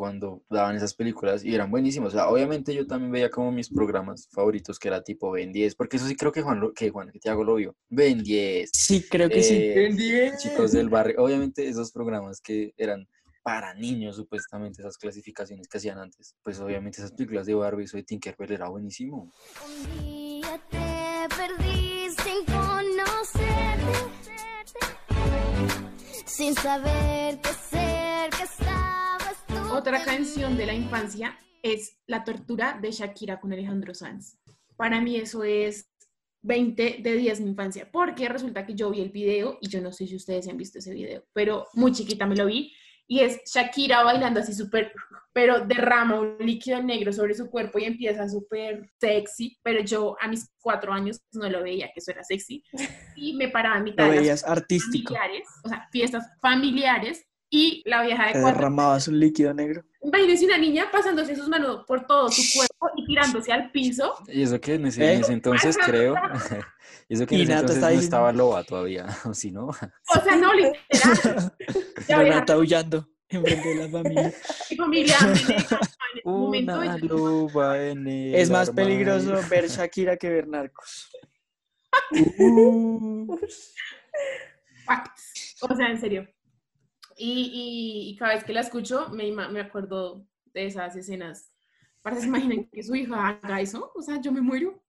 cuando 0.00 0.42
daban 0.48 0.76
esas 0.76 0.94
películas 0.94 1.44
y 1.44 1.54
eran 1.54 1.70
buenísimas. 1.70 2.14
O 2.14 2.16
sea, 2.16 2.28
obviamente 2.30 2.74
yo 2.74 2.86
también 2.86 3.12
veía 3.12 3.28
como 3.28 3.52
mis 3.52 3.68
programas 3.68 4.28
favoritos, 4.32 4.78
que 4.78 4.88
era 4.88 5.02
tipo 5.04 5.30
Ben 5.30 5.52
10, 5.52 5.74
porque 5.74 5.98
eso 5.98 6.06
sí 6.06 6.16
creo 6.16 6.32
que 6.32 6.40
Juan, 6.40 6.58
lo- 6.58 6.72
que 6.72 6.88
Juan, 6.88 7.10
que 7.12 7.18
Tiago 7.18 7.44
lo 7.44 7.56
vio. 7.56 7.76
Ben 7.90 8.22
10. 8.22 8.70
Sí, 8.72 9.04
creo 9.10 9.28
que 9.28 9.42
sí. 9.42 9.56
eh, 9.56 9.74
Ben 9.76 9.96
10. 9.98 10.38
Chicos 10.38 10.72
del 10.72 10.88
barrio, 10.88 11.16
obviamente 11.22 11.68
esos 11.68 11.92
programas 11.92 12.40
que 12.40 12.72
eran 12.78 13.06
para 13.42 13.74
niños, 13.74 14.16
supuestamente, 14.16 14.80
esas 14.80 14.96
clasificaciones 14.96 15.68
que 15.68 15.76
hacían 15.76 15.98
antes. 15.98 16.34
Pues 16.42 16.58
obviamente 16.60 17.00
esas 17.02 17.12
películas 17.12 17.44
de 17.44 17.54
Barbie, 17.54 17.86
soy 17.86 18.02
Tinkerbell 18.02 18.52
era 18.52 18.70
buenísimo. 18.70 19.30
Un 19.66 20.02
día 20.02 20.58
te 20.70 21.28
perdí 21.36 22.06
sin 22.24 22.46
conocerte, 22.46 23.98
sin 26.24 26.54
saber 26.54 27.38
qué 27.42 27.50
Otra 29.72 30.04
canción 30.04 30.56
de 30.56 30.66
la 30.66 30.74
infancia 30.74 31.38
es 31.62 31.96
La 32.06 32.24
tortura 32.24 32.78
de 32.82 32.90
Shakira 32.90 33.38
con 33.38 33.52
Alejandro 33.52 33.94
Sanz. 33.94 34.36
Para 34.76 35.00
mí 35.00 35.16
eso 35.16 35.44
es 35.44 35.88
20 36.42 36.98
de 37.00 37.12
10 37.14 37.40
mi 37.42 37.50
infancia, 37.50 37.88
porque 37.90 38.28
resulta 38.28 38.66
que 38.66 38.74
yo 38.74 38.90
vi 38.90 39.00
el 39.00 39.10
video 39.10 39.58
y 39.60 39.68
yo 39.68 39.80
no 39.80 39.92
sé 39.92 40.06
si 40.08 40.16
ustedes 40.16 40.48
han 40.48 40.56
visto 40.56 40.80
ese 40.80 40.92
video, 40.92 41.24
pero 41.32 41.68
muy 41.74 41.92
chiquita 41.92 42.26
me 42.26 42.34
lo 42.34 42.46
vi 42.46 42.72
y 43.06 43.20
es 43.20 43.40
Shakira 43.44 44.02
bailando 44.02 44.40
así 44.40 44.54
súper, 44.54 44.92
pero 45.32 45.66
derrama 45.66 46.20
un 46.20 46.36
líquido 46.40 46.82
negro 46.82 47.12
sobre 47.12 47.34
su 47.34 47.50
cuerpo 47.50 47.78
y 47.78 47.84
empieza 47.84 48.28
súper 48.28 48.90
sexy, 49.00 49.58
pero 49.62 49.82
yo 49.82 50.16
a 50.20 50.28
mis 50.28 50.48
cuatro 50.60 50.92
años 50.92 51.20
no 51.32 51.48
lo 51.48 51.62
veía 51.62 51.86
que 51.92 52.00
eso 52.00 52.10
era 52.10 52.24
sexy 52.24 52.64
y 53.16 53.34
me 53.34 53.48
paraba 53.48 53.78
en 53.78 53.84
mitad 53.84 54.04
Lo 54.04 54.10
de 54.10 54.16
las 54.16 54.22
veías 54.22 54.44
artístico. 54.44 55.14
familiares, 55.14 55.48
o 55.64 55.68
sea, 55.68 55.88
fiestas 55.90 56.26
familiares 56.40 57.24
y 57.50 57.82
la 57.84 58.02
vieja 58.02 58.26
de 58.26 58.32
cuatro 58.40 58.52
derramabas 58.58 59.08
un 59.08 59.18
líquido 59.18 59.52
negro. 59.52 59.82
Imagínense 60.02 60.46
una 60.46 60.56
niña 60.58 60.88
pasándose 60.90 61.34
sus 61.36 61.48
manos 61.48 61.84
por 61.86 62.06
todo 62.06 62.30
su 62.30 62.42
cuerpo 62.56 62.88
y 62.96 63.04
tirándose 63.06 63.52
al 63.52 63.70
piso. 63.70 64.14
Y 64.28 64.42
eso 64.42 64.60
que 64.60 64.74
en 64.74 64.86
ese, 64.86 65.04
¿Eh? 65.04 65.14
en 65.14 65.20
ese 65.22 65.32
entonces 65.32 65.76
creo, 65.76 66.14
y 67.08 67.14
eso 67.14 67.26
que 67.26 67.34
en 67.34 67.40
ese 67.42 67.50
Nata 67.50 67.60
entonces 67.60 67.76
está 67.76 67.86
no 67.88 67.92
diciendo- 67.92 68.04
estaba 68.04 68.32
Loba 68.32 68.64
todavía, 68.64 69.06
o 69.24 69.34
si 69.34 69.50
no. 69.50 69.66
O 69.66 69.74
sea, 70.24 70.36
no, 70.36 70.54
literal. 70.54 71.52
Renata 72.08 72.52
aullando 72.54 73.08
en 73.28 73.42
frente 73.44 73.68
de 73.68 73.74
la 73.74 73.88
familia. 73.90 74.32
mi 74.70 74.76
familia 74.76 75.16
Una 76.24 76.96
loba 76.98 77.80
en 77.82 78.06
el 78.08 78.34
Es 78.34 78.48
más 78.50 78.68
armario. 78.70 78.88
peligroso 78.88 79.48
ver 79.50 79.68
Shakira 79.68 80.16
que 80.16 80.28
ver 80.30 80.48
Narcos. 80.48 81.10
Uh. 82.38 83.36
O 85.62 85.76
sea, 85.76 85.88
en 85.90 86.00
serio. 86.00 86.28
Y, 87.22 87.50
y- 87.52 88.10
y 88.10 88.16
cada 88.16 88.34
vez 88.34 88.44
que 88.44 88.52
la 88.54 88.60
escucho, 88.60 89.08
me, 89.10 89.30
me 89.30 89.60
acuerdo 89.60 90.24
de 90.54 90.66
esas 90.66 90.96
escenas. 90.96 91.52
Para 92.00 92.16
que 92.16 92.22
se 92.22 92.28
imaginen 92.28 92.68
que 92.72 92.82
su 92.82 92.94
hija 92.94 93.28
haga 93.28 93.60
eso. 93.60 93.92
O 93.94 94.00
sea, 94.00 94.18
yo 94.22 94.32
me 94.32 94.40
muero. 94.40 94.82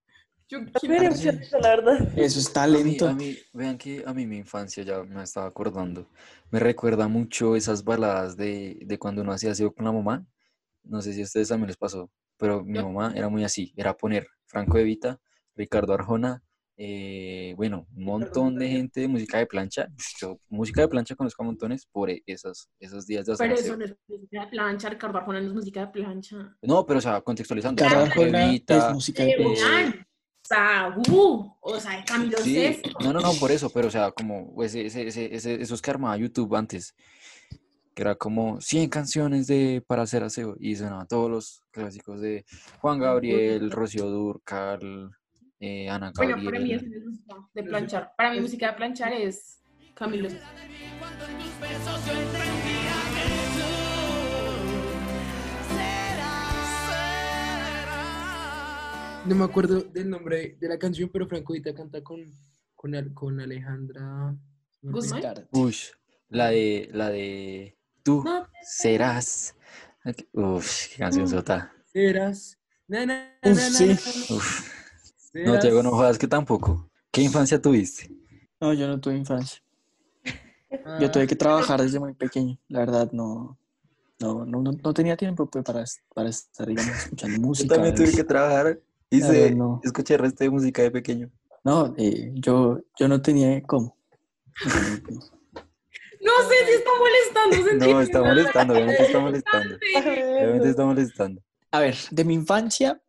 Yo, 0.48 0.62
Me 0.62 0.72
¿quién- 0.72 0.92
dio 0.98 1.10
mucha 1.10 1.30
risa, 1.32 1.58
la 1.60 1.68
verdad. 1.76 2.18
eso 2.18 2.38
es 2.38 2.46
A 2.56 2.66
mí, 2.66 2.72
talento. 2.74 3.08
a 3.08 3.12
mí- 3.14 3.36
vean 3.52 3.76
que 3.76 4.02
a 4.06 4.14
mí 4.14 4.26
mi 4.26 4.38
infancia 4.38 4.82
ya 4.82 5.02
me 5.02 5.22
estaba 5.22 5.46
acordando. 5.46 6.06
Me 6.50 6.58
recuerda 6.58 7.06
mucho 7.08 7.54
esas 7.54 7.84
baladas 7.84 8.36
de, 8.36 8.78
de 8.82 8.98
cuando 8.98 9.20
uno 9.22 9.32
hacía 9.32 9.52
aseo 9.52 9.72
con 9.74 9.84
la 9.84 9.92
mamá. 9.92 10.26
No 10.84 11.00
sé 11.02 11.12
si 11.12 11.20
a 11.20 11.24
ustedes 11.24 11.48
también 11.48 11.68
les 11.68 11.76
pasó, 11.76 12.10
pero 12.38 12.64
mi 12.64 12.78
Yo- 12.78 12.88
mamá 12.90 13.12
era 13.14 13.28
muy 13.28 13.44
así. 13.44 13.72
Era 13.76 13.94
poner 13.96 14.26
Franco 14.46 14.78
Evita, 14.78 15.20
Ricardo 15.54 15.92
Arjona, 15.94 16.42
eh, 16.76 17.54
bueno, 17.56 17.86
un 17.94 18.04
montón 18.04 18.56
de 18.56 18.68
gente 18.68 19.00
de 19.00 19.08
música 19.08 19.38
de 19.38 19.46
plancha. 19.46 19.88
Yo 20.20 20.38
música 20.48 20.80
de 20.80 20.88
plancha 20.88 21.14
conozco 21.14 21.42
a 21.42 21.46
montones 21.46 21.86
por 21.86 22.10
e- 22.10 22.22
esas, 22.26 22.68
esos 22.80 23.06
días 23.06 23.26
de 23.26 23.32
hacer 23.34 23.48
Pero 23.48 23.60
eso 23.60 23.76
no 23.76 23.84
es 23.84 23.94
música 24.08 24.40
de 24.44 24.46
plancha, 24.48 24.88
Ricardo 24.88 25.18
Arjona 25.18 25.40
no 25.40 25.48
es 25.48 25.54
música 25.54 25.80
de 25.80 25.86
plancha. 25.88 26.56
No, 26.62 26.84
pero 26.86 26.98
o 26.98 27.02
sea, 27.02 27.20
contextualizando. 27.20 27.82
Ricardo 27.84 28.06
Franco 28.06 28.22
Arjona 28.22 28.46
Evita, 28.48 28.76
es 28.88 28.94
música 28.94 29.24
de 29.24 29.34
plancha. 29.36 29.68
Leonán, 29.68 30.06
Saúl, 30.44 31.52
o 31.60 31.78
sea, 31.80 32.04
Camilo 32.04 32.38
Sí, 32.38 32.54
Sesto. 32.54 32.90
no, 33.00 33.12
no, 33.12 33.20
no, 33.20 33.32
por 33.34 33.50
eso, 33.52 33.70
pero 33.70 33.88
o 33.88 33.90
sea, 33.90 34.10
como 34.12 34.52
pues, 34.54 34.74
ese, 34.74 35.06
ese, 35.06 35.34
ese- 35.34 35.62
esos 35.62 35.80
que 35.80 35.90
armaba 35.90 36.16
YouTube 36.16 36.54
antes, 36.56 36.94
que 37.94 38.02
era 38.02 38.14
como 38.16 38.60
100 38.60 38.88
canciones 38.88 39.46
de 39.46 39.84
para 39.86 40.02
hacer 40.02 40.22
aseo 40.24 40.56
y 40.58 40.74
sonaban 40.76 41.06
todos 41.06 41.30
los 41.30 41.62
clásicos 41.70 42.20
de 42.20 42.44
Juan 42.80 42.98
Gabriel, 42.98 43.70
Rocío 43.70 44.06
Durcal, 44.08 45.10
eh, 45.62 45.88
Ana 45.88 46.12
Bueno, 46.16 46.36
para 46.44 46.58
mí 46.58 46.72
es 46.72 46.82
música 46.82 47.36
de 47.54 47.62
planchar. 47.62 48.12
Para 48.16 48.32
mí 48.32 48.40
música 48.40 48.66
de 48.72 48.76
planchar 48.76 49.12
es 49.12 49.62
Camilo. 49.94 50.28
No 59.24 59.36
me 59.36 59.44
acuerdo 59.44 59.82
del 59.82 60.10
nombre 60.10 60.56
de 60.58 60.68
la 60.68 60.78
canción, 60.80 61.08
pero 61.12 61.28
Franco 61.28 61.52
Vita 61.52 61.72
canta 61.72 62.02
con, 62.02 62.24
con, 62.74 63.14
con 63.14 63.40
Alejandra. 63.40 64.36
Guzmán. 64.82 65.22
La 66.28 66.48
de, 66.48 66.88
la 66.92 67.10
de 67.10 67.78
Tú 68.02 68.24
No, 68.24 68.48
serás. 68.64 69.54
Uf, 70.32 70.88
qué 70.88 70.96
canción 70.98 71.28
sota. 71.28 71.72
Serás. 71.84 72.58
Na, 72.88 73.06
na, 73.06 73.38
Uf, 73.44 73.56
na, 73.56 73.70
na, 73.70 73.70
sí. 73.70 73.90
Uf, 74.34 74.81
no. 75.32 75.58
Diego, 75.58 75.82
no 75.82 75.90
jodas 75.90 76.18
que 76.18 76.28
tampoco. 76.28 76.90
¿Qué 77.10 77.22
infancia 77.22 77.60
tuviste? 77.60 78.10
No, 78.60 78.72
yo 78.72 78.86
no 78.86 79.00
tuve 79.00 79.16
infancia. 79.16 79.60
Yo 81.00 81.10
tuve 81.10 81.26
que 81.26 81.36
trabajar 81.36 81.82
desde 81.82 82.00
muy 82.00 82.14
pequeño. 82.14 82.58
La 82.68 82.80
verdad, 82.80 83.10
no, 83.12 83.58
no, 84.18 84.46
no, 84.46 84.62
no, 84.62 84.94
tenía 84.94 85.16
tiempo 85.16 85.50
pues, 85.50 85.64
para, 85.64 85.84
para 86.14 86.30
estar, 86.30 86.66
digamos, 86.66 86.96
escuchando 86.96 87.36
Yo 87.36 87.42
música. 87.42 87.74
también 87.74 87.94
tuve 87.94 88.12
que 88.12 88.24
trabajar. 88.24 88.80
Claro, 89.10 89.56
no. 89.56 89.80
escuché 89.84 90.14
el 90.14 90.20
resto 90.20 90.44
de 90.44 90.50
música 90.50 90.80
de 90.80 90.90
pequeño. 90.90 91.30
No, 91.64 91.94
eh, 91.98 92.32
yo, 92.34 92.80
yo 92.98 93.08
no 93.08 93.20
tenía 93.20 93.62
cómo. 93.62 93.96
no 94.64 94.70
sé 96.48 96.54
si 96.66 96.72
está 96.72 96.90
molestando. 96.98 97.86
No, 97.92 98.00
está 98.00 98.22
molestando, 98.22 98.74
obviamente 98.74 99.02
está 99.02 99.20
molestando. 99.20 99.76
Obviamente 99.96 100.70
está 100.70 100.84
molestando. 100.84 101.42
A 101.70 101.80
ver, 101.80 101.96
de 102.10 102.24
mi 102.24 102.34
infancia, 102.34 103.00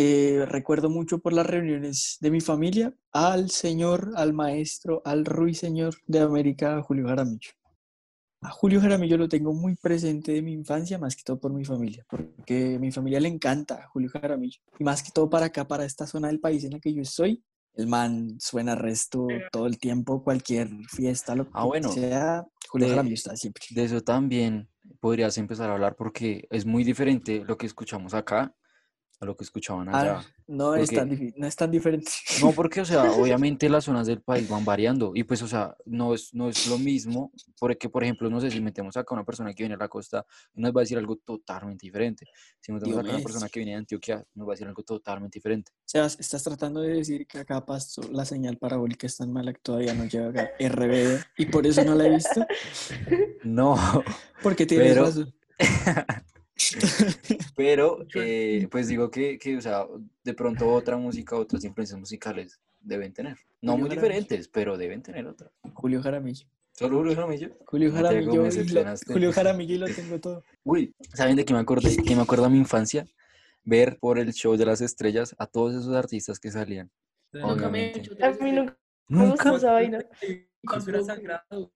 eh, 0.00 0.46
recuerdo 0.46 0.88
mucho 0.90 1.18
por 1.18 1.32
las 1.32 1.44
reuniones 1.44 2.18
de 2.20 2.30
mi 2.30 2.40
familia 2.40 2.94
al 3.12 3.50
señor, 3.50 4.12
al 4.14 4.32
maestro, 4.32 5.02
al 5.04 5.24
ruiseñor 5.24 5.94
de 6.06 6.20
América, 6.20 6.80
Julio 6.82 7.08
Jaramillo. 7.08 7.50
A 8.42 8.50
Julio 8.50 8.80
Jaramillo 8.80 9.16
lo 9.16 9.28
tengo 9.28 9.52
muy 9.52 9.74
presente 9.74 10.30
de 10.30 10.42
mi 10.42 10.52
infancia, 10.52 10.98
más 10.98 11.16
que 11.16 11.24
todo 11.24 11.40
por 11.40 11.52
mi 11.52 11.64
familia, 11.64 12.06
porque 12.08 12.76
a 12.76 12.78
mi 12.78 12.92
familia 12.92 13.18
le 13.18 13.26
encanta 13.28 13.74
a 13.82 13.88
Julio 13.88 14.08
Jaramillo. 14.10 14.60
Y 14.78 14.84
más 14.84 15.02
que 15.02 15.10
todo 15.10 15.28
para 15.28 15.46
acá, 15.46 15.66
para 15.66 15.84
esta 15.84 16.06
zona 16.06 16.28
del 16.28 16.38
país 16.38 16.62
en 16.62 16.74
la 16.74 16.78
que 16.78 16.94
yo 16.94 17.02
estoy, 17.02 17.42
el 17.74 17.88
man 17.88 18.36
suena 18.38 18.76
resto 18.76 19.26
todo 19.50 19.66
el 19.66 19.78
tiempo, 19.78 20.22
cualquier 20.22 20.68
fiesta, 20.88 21.34
lo 21.34 21.48
Ah, 21.52 21.62
que 21.62 21.66
bueno. 21.66 21.88
sea, 21.88 22.44
Julio 22.68 22.86
De- 22.86 22.92
Jaramillo 22.92 23.14
está 23.14 23.36
siempre. 23.36 23.64
De 23.70 23.82
eso 23.82 24.00
también 24.02 24.68
podrías 25.00 25.36
empezar 25.38 25.68
a 25.70 25.72
hablar 25.74 25.96
porque 25.96 26.46
es 26.50 26.64
muy 26.64 26.84
diferente 26.84 27.44
lo 27.44 27.56
que 27.58 27.66
escuchamos 27.66 28.14
acá 28.14 28.54
a 29.20 29.24
lo 29.24 29.36
que 29.36 29.44
escuchaban 29.44 29.88
allá. 29.88 30.18
Ah, 30.20 30.24
no, 30.46 30.74
es 30.74 30.90
tan, 30.90 31.32
no 31.36 31.46
es 31.46 31.56
tan 31.56 31.70
diferente. 31.70 32.10
No, 32.40 32.52
porque, 32.52 32.80
o 32.80 32.84
sea, 32.84 33.10
obviamente 33.12 33.68
las 33.68 33.84
zonas 33.84 34.06
del 34.06 34.22
país 34.22 34.48
van 34.48 34.64
variando 34.64 35.12
y 35.14 35.24
pues, 35.24 35.42
o 35.42 35.48
sea, 35.48 35.76
no 35.84 36.14
es, 36.14 36.32
no 36.34 36.48
es 36.48 36.66
lo 36.68 36.78
mismo, 36.78 37.32
porque, 37.58 37.88
por 37.88 38.04
ejemplo, 38.04 38.30
no 38.30 38.40
sé, 38.40 38.50
si 38.50 38.60
metemos 38.60 38.96
acá 38.96 39.14
a 39.14 39.18
una 39.18 39.24
persona 39.24 39.52
que 39.52 39.64
viene 39.64 39.74
a 39.74 39.78
la 39.78 39.88
costa, 39.88 40.24
nos 40.54 40.72
va 40.72 40.80
a 40.80 40.84
decir 40.84 40.98
algo 40.98 41.16
totalmente 41.16 41.86
diferente. 41.86 42.26
Si 42.60 42.72
metemos 42.72 42.96
acá 42.98 43.08
a 43.10 43.14
una 43.14 43.22
persona 43.22 43.48
que 43.48 43.60
viene 43.60 43.72
de 43.72 43.78
Antioquia, 43.78 44.24
nos 44.34 44.46
va 44.46 44.52
a 44.52 44.54
decir 44.54 44.66
algo 44.68 44.82
totalmente 44.82 45.38
diferente. 45.38 45.72
Sebas, 45.84 46.18
estás 46.20 46.42
tratando 46.44 46.80
de 46.80 46.94
decir 46.94 47.26
que 47.26 47.38
acá 47.38 47.64
Pasto 47.64 48.02
la 48.12 48.24
señal 48.24 48.56
parabólica 48.56 49.06
es 49.06 49.16
tan 49.16 49.32
mala 49.32 49.52
que 49.52 49.60
todavía 49.60 49.94
no 49.94 50.04
llega 50.04 50.28
acá 50.28 50.50
RBD 50.60 51.20
y 51.38 51.46
por 51.46 51.66
eso 51.66 51.84
no 51.84 51.94
la 51.94 52.06
he 52.06 52.10
visto. 52.10 52.46
No, 53.44 53.76
Porque 54.42 54.66
tienes 54.66 54.88
Pero- 54.88 55.04
razón. 55.04 55.34
pero, 57.56 58.06
eh, 58.14 58.66
pues 58.70 58.88
digo 58.88 59.10
que, 59.10 59.38
que, 59.38 59.56
o 59.56 59.60
sea, 59.60 59.86
de 60.24 60.34
pronto 60.34 60.70
otra 60.72 60.96
música, 60.96 61.36
otras 61.36 61.64
influencias 61.64 61.98
musicales 61.98 62.60
deben 62.80 63.12
tener. 63.12 63.36
No 63.60 63.72
Julio 63.72 63.86
muy 63.86 63.96
Jaramillo. 63.96 64.20
diferentes, 64.20 64.48
pero 64.48 64.76
deben 64.76 65.02
tener 65.02 65.26
otra. 65.26 65.50
Julio 65.74 66.02
Jaramillo. 66.02 66.46
¿Solo 66.72 66.98
Julio 66.98 67.14
Jaramillo? 67.14 67.50
Julio 67.66 67.92
Jaramillo, 67.92 68.46
y 68.46 68.68
lo. 68.68 68.84
Julio 69.06 69.32
Jaramillo 69.32 69.74
y 69.74 69.78
lo 69.78 69.86
tengo 69.94 70.20
todo. 70.20 70.44
Uy, 70.64 70.94
¿saben 71.14 71.36
de 71.36 71.44
qué 71.44 71.52
me 71.52 71.60
acordé? 71.60 71.96
Que 71.96 72.14
me 72.14 72.22
acuerdo 72.22 72.44
a 72.44 72.48
mi 72.48 72.58
infancia 72.58 73.06
ver 73.64 73.98
por 73.98 74.18
el 74.18 74.32
show 74.32 74.56
de 74.56 74.64
las 74.64 74.80
estrellas 74.80 75.34
a 75.38 75.46
todos 75.46 75.74
esos 75.74 75.94
artistas 75.94 76.38
que 76.38 76.50
salían. 76.50 76.90
Nunca 77.32 77.68
me 77.68 77.86
he 77.86 77.90
Obviamente. 77.90 77.98
hecho 78.00 78.12
A 78.24 78.30
mí 78.44 78.52
nunca 78.52 78.76
me 79.08 79.30
gustó 79.30 79.56
esa 79.56 79.72
vaina. 79.72 80.04
Eso 80.20 80.90
era 80.90 81.02
sagrado. 81.02 81.72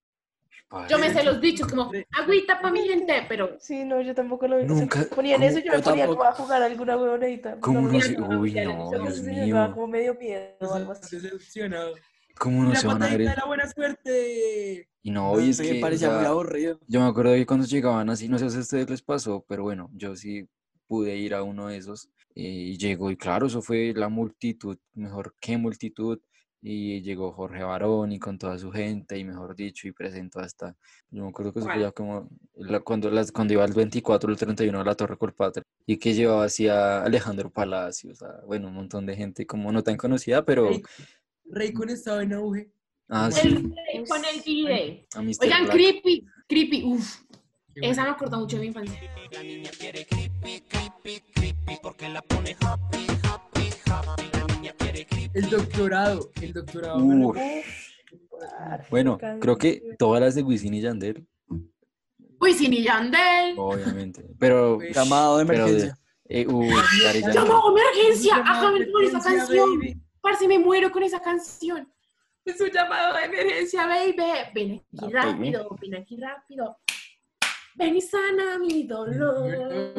Yo 0.88 0.98
me 0.98 1.12
sé 1.12 1.22
los 1.22 1.40
dichos 1.40 1.68
como 1.68 1.90
agüita 2.18 2.60
para 2.60 2.72
mi 2.72 2.80
gente, 2.86 3.24
pero 3.28 3.56
Sí, 3.60 3.84
no, 3.84 4.00
yo 4.00 4.14
tampoco 4.14 4.46
lo 4.48 4.62
Nunca- 4.64 5.04
ponían 5.14 5.40
¿cómo? 5.40 5.50
eso 5.50 5.58
yo 5.58 5.66
Yo 5.66 5.72
me 5.72 5.82
ponía 5.82 6.04
tampoco. 6.06 6.18
como 6.18 6.30
a 6.30 6.32
jugar 6.34 6.62
alguna 6.62 6.96
huevonadita. 6.96 7.60
¿Cómo 7.60 7.80
no 7.82 8.00
se-. 8.00 8.20
Uy, 8.20 8.52
no, 8.54 8.90
Dios 8.90 9.22
mío. 9.22 9.70
como 9.74 9.86
medio 9.88 10.14
miedo 10.14 10.54
o 10.60 10.74
algo 10.74 10.92
así. 10.92 11.16
Decepcionado. 11.16 11.94
¿Cómo 12.38 12.62
no 12.64 12.70
la 12.70 12.76
se 12.76 12.86
van 12.86 12.96
a 13.02 13.06
ver? 13.06 13.10
patadita 13.10 13.30
el- 13.30 13.36
de 13.36 13.40
la 13.40 13.46
buena 13.46 13.68
suerte. 13.70 14.88
Y 15.02 15.10
no, 15.10 15.40
y 15.40 15.50
es 15.50 15.60
me 15.60 15.66
que, 15.68 15.78
o 15.78 15.80
parecía 15.80 16.10
muy 16.10 16.24
aburrido. 16.24 16.78
yo 16.86 17.00
me 17.00 17.06
acuerdo 17.06 17.34
que 17.34 17.46
cuando 17.46 17.66
llegaban 17.66 18.08
así, 18.10 18.28
no 18.28 18.38
sé 18.38 18.48
si 18.50 18.56
a 18.56 18.60
ustedes 18.60 18.88
les 18.90 19.02
pasó, 19.02 19.44
pero 19.48 19.64
bueno, 19.64 19.90
yo 19.94 20.16
sí 20.16 20.48
pude 20.86 21.16
ir 21.16 21.34
a 21.34 21.42
uno 21.42 21.68
de 21.68 21.76
esos 21.78 22.08
eh, 22.34 22.42
y 22.42 22.78
llegó 22.78 23.10
y 23.10 23.16
claro, 23.16 23.46
eso 23.46 23.62
fue 23.62 23.92
la 23.96 24.08
multitud, 24.08 24.78
mejor 24.94 25.34
que 25.40 25.56
multitud, 25.56 26.18
y 26.64 27.02
llegó 27.02 27.32
Jorge 27.32 27.64
Barón 27.64 28.12
y 28.12 28.20
con 28.20 28.38
toda 28.38 28.56
su 28.56 28.70
gente 28.70 29.18
y 29.18 29.24
mejor 29.24 29.56
dicho 29.56 29.88
y 29.88 29.92
presentó 29.92 30.38
hasta, 30.38 30.76
yo 31.10 31.24
me 31.24 31.28
acuerdo 31.30 31.52
que 31.52 31.58
eso 31.58 31.66
fue 31.66 31.74
¿Cuál? 31.74 31.82
ya 31.86 31.90
como 31.92 32.28
la- 32.54 32.78
cuando, 32.80 33.10
las, 33.10 33.32
cuando 33.32 33.54
iba 33.54 33.64
el 33.64 33.72
24 33.72 34.28
o 34.28 34.32
el 34.32 34.38
31 34.38 34.80
a 34.80 34.84
la 34.84 34.94
Torre 34.94 35.16
Colpatria 35.16 35.64
y 35.86 35.96
que 35.96 36.14
llevaba 36.14 36.44
así 36.44 36.68
a 36.68 37.02
Alejandro 37.02 37.50
Palacios, 37.50 38.22
a, 38.22 38.42
bueno, 38.46 38.68
un 38.68 38.74
montón 38.74 39.04
de 39.06 39.16
gente 39.16 39.44
como 39.44 39.72
no 39.72 39.82
tan 39.82 39.96
conocida, 39.96 40.44
pero, 40.44 40.70
Raycon, 41.46 41.90
estaba 41.90 42.22
en 42.22 42.32
auge. 42.34 42.70
ah, 43.08 43.28
sí, 43.32 43.48
con 44.08 44.22
el 44.24 44.36
Mr. 45.14 45.36
Oigan, 45.40 45.64
Black. 45.64 45.72
creepy, 45.72 46.26
creepy, 46.48 46.84
uff. 46.84 47.22
Esa 47.74 48.04
me 48.04 48.10
acuerdo 48.10 48.38
mucho 48.38 48.56
de 48.56 48.60
mi 48.62 48.66
infancia. 48.68 49.00
El 55.34 55.48
doctorado, 55.50 56.30
el 56.40 56.52
doctorado. 56.52 56.98
Uf. 56.98 57.36
Bueno, 58.90 59.18
creo 59.40 59.56
que 59.56 59.82
todas 59.98 60.20
las 60.20 60.34
de 60.34 60.42
Wisin 60.42 60.74
y 60.74 60.80
Yandel, 60.80 61.26
Wisin 62.40 62.72
y 62.72 62.82
Yandel. 62.82 63.54
obviamente, 63.56 64.24
pero... 64.38 64.80
Llamado 64.80 65.36
de 65.36 65.42
emergencia. 65.44 65.96
eh, 66.24 66.46
uy, 66.46 66.68
Daddy 67.04 67.20
Yankee. 67.20 67.38
¡Llamó 67.38 67.70
emergencia! 67.76 68.36
Llamado 68.38 68.66
¡Ajá, 68.66 68.72
de 68.72 68.78
me 68.80 68.92
con 68.92 69.04
esa 69.04 69.10
emergencia, 69.18 69.38
canción! 69.46 69.78
baby. 69.78 70.00
Parce, 70.20 70.48
me 70.48 70.58
muero 70.58 70.90
con 70.90 71.02
esa 71.04 71.20
canción. 71.20 71.92
Es 72.44 72.60
un 72.60 72.70
llamado 72.70 73.14
de 73.16 73.24
emergencia, 73.24 73.86
baby. 73.86 74.16
Ven 74.54 74.84
aquí 74.98 75.12
rápido, 75.12 75.68
ven 75.80 75.94
aquí 75.94 76.16
rápido. 76.16 76.78
Ven 77.76 77.96
y 77.96 78.00
sana 78.00 78.58
mi 78.58 78.82
dolor. 78.82 79.94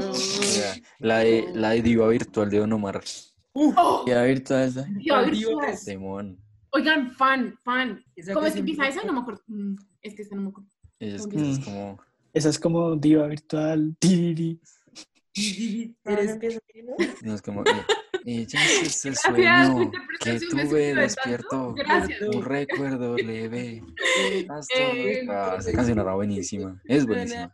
La 0.99 1.19
de, 1.19 1.45
la 1.53 1.69
de 1.71 1.81
diva 1.81 2.07
virtual 2.09 2.49
de 2.49 2.59
Don 2.59 2.73
Omar, 2.73 3.01
Oh, 3.53 4.03
Y 4.07 4.11
era 4.11 4.23
virtual 4.23 4.63
esa. 4.67 4.87
Demon. 5.85 6.37
Oigan, 6.71 7.11
fan, 7.11 7.55
fan. 7.63 8.03
Esa 8.15 8.33
¿Cómo 8.33 8.47
es 8.47 8.53
que 8.53 8.59
empieza 8.59 8.87
esa? 8.87 9.03
No 9.03 9.13
me 9.13 9.19
acuerdo. 9.19 9.41
Mm, 9.47 9.75
Es 10.01 10.15
que 10.15 10.21
esta 10.23 10.35
no 10.35 10.41
me 10.43 10.49
acuerdo. 10.49 10.69
Es, 10.99 11.27
que 11.27 11.37
Mm. 11.37 11.51
es 11.51 11.59
como... 11.59 11.99
Esa 12.33 12.49
es 12.49 12.57
como 12.59 12.95
diva 12.95 13.27
virtual. 13.27 13.95
Ahora 16.05 16.21
Eres 16.21 16.39
¿no? 16.83 16.95
No 17.23 17.35
es 17.35 17.41
como... 17.41 17.61
eh, 17.63 17.85
Ella 18.25 18.59
es 18.81 19.05
el 19.05 19.13
tu 19.15 19.19
sueño 19.21 19.91
que 20.19 20.39
tuve 20.39 20.95
despierto. 20.95 21.73
Gracias. 21.73 22.21
Un 22.21 22.43
recuerdo 22.43 23.15
leve. 23.17 23.83
hasta 24.49 24.73
Eh, 24.79 25.19
nunca. 25.21 25.55
Esa 25.57 25.71
canción 25.73 25.99
era 25.99 26.13
buenísima. 26.15 26.81
Es 26.85 27.05
buenísima. 27.05 27.51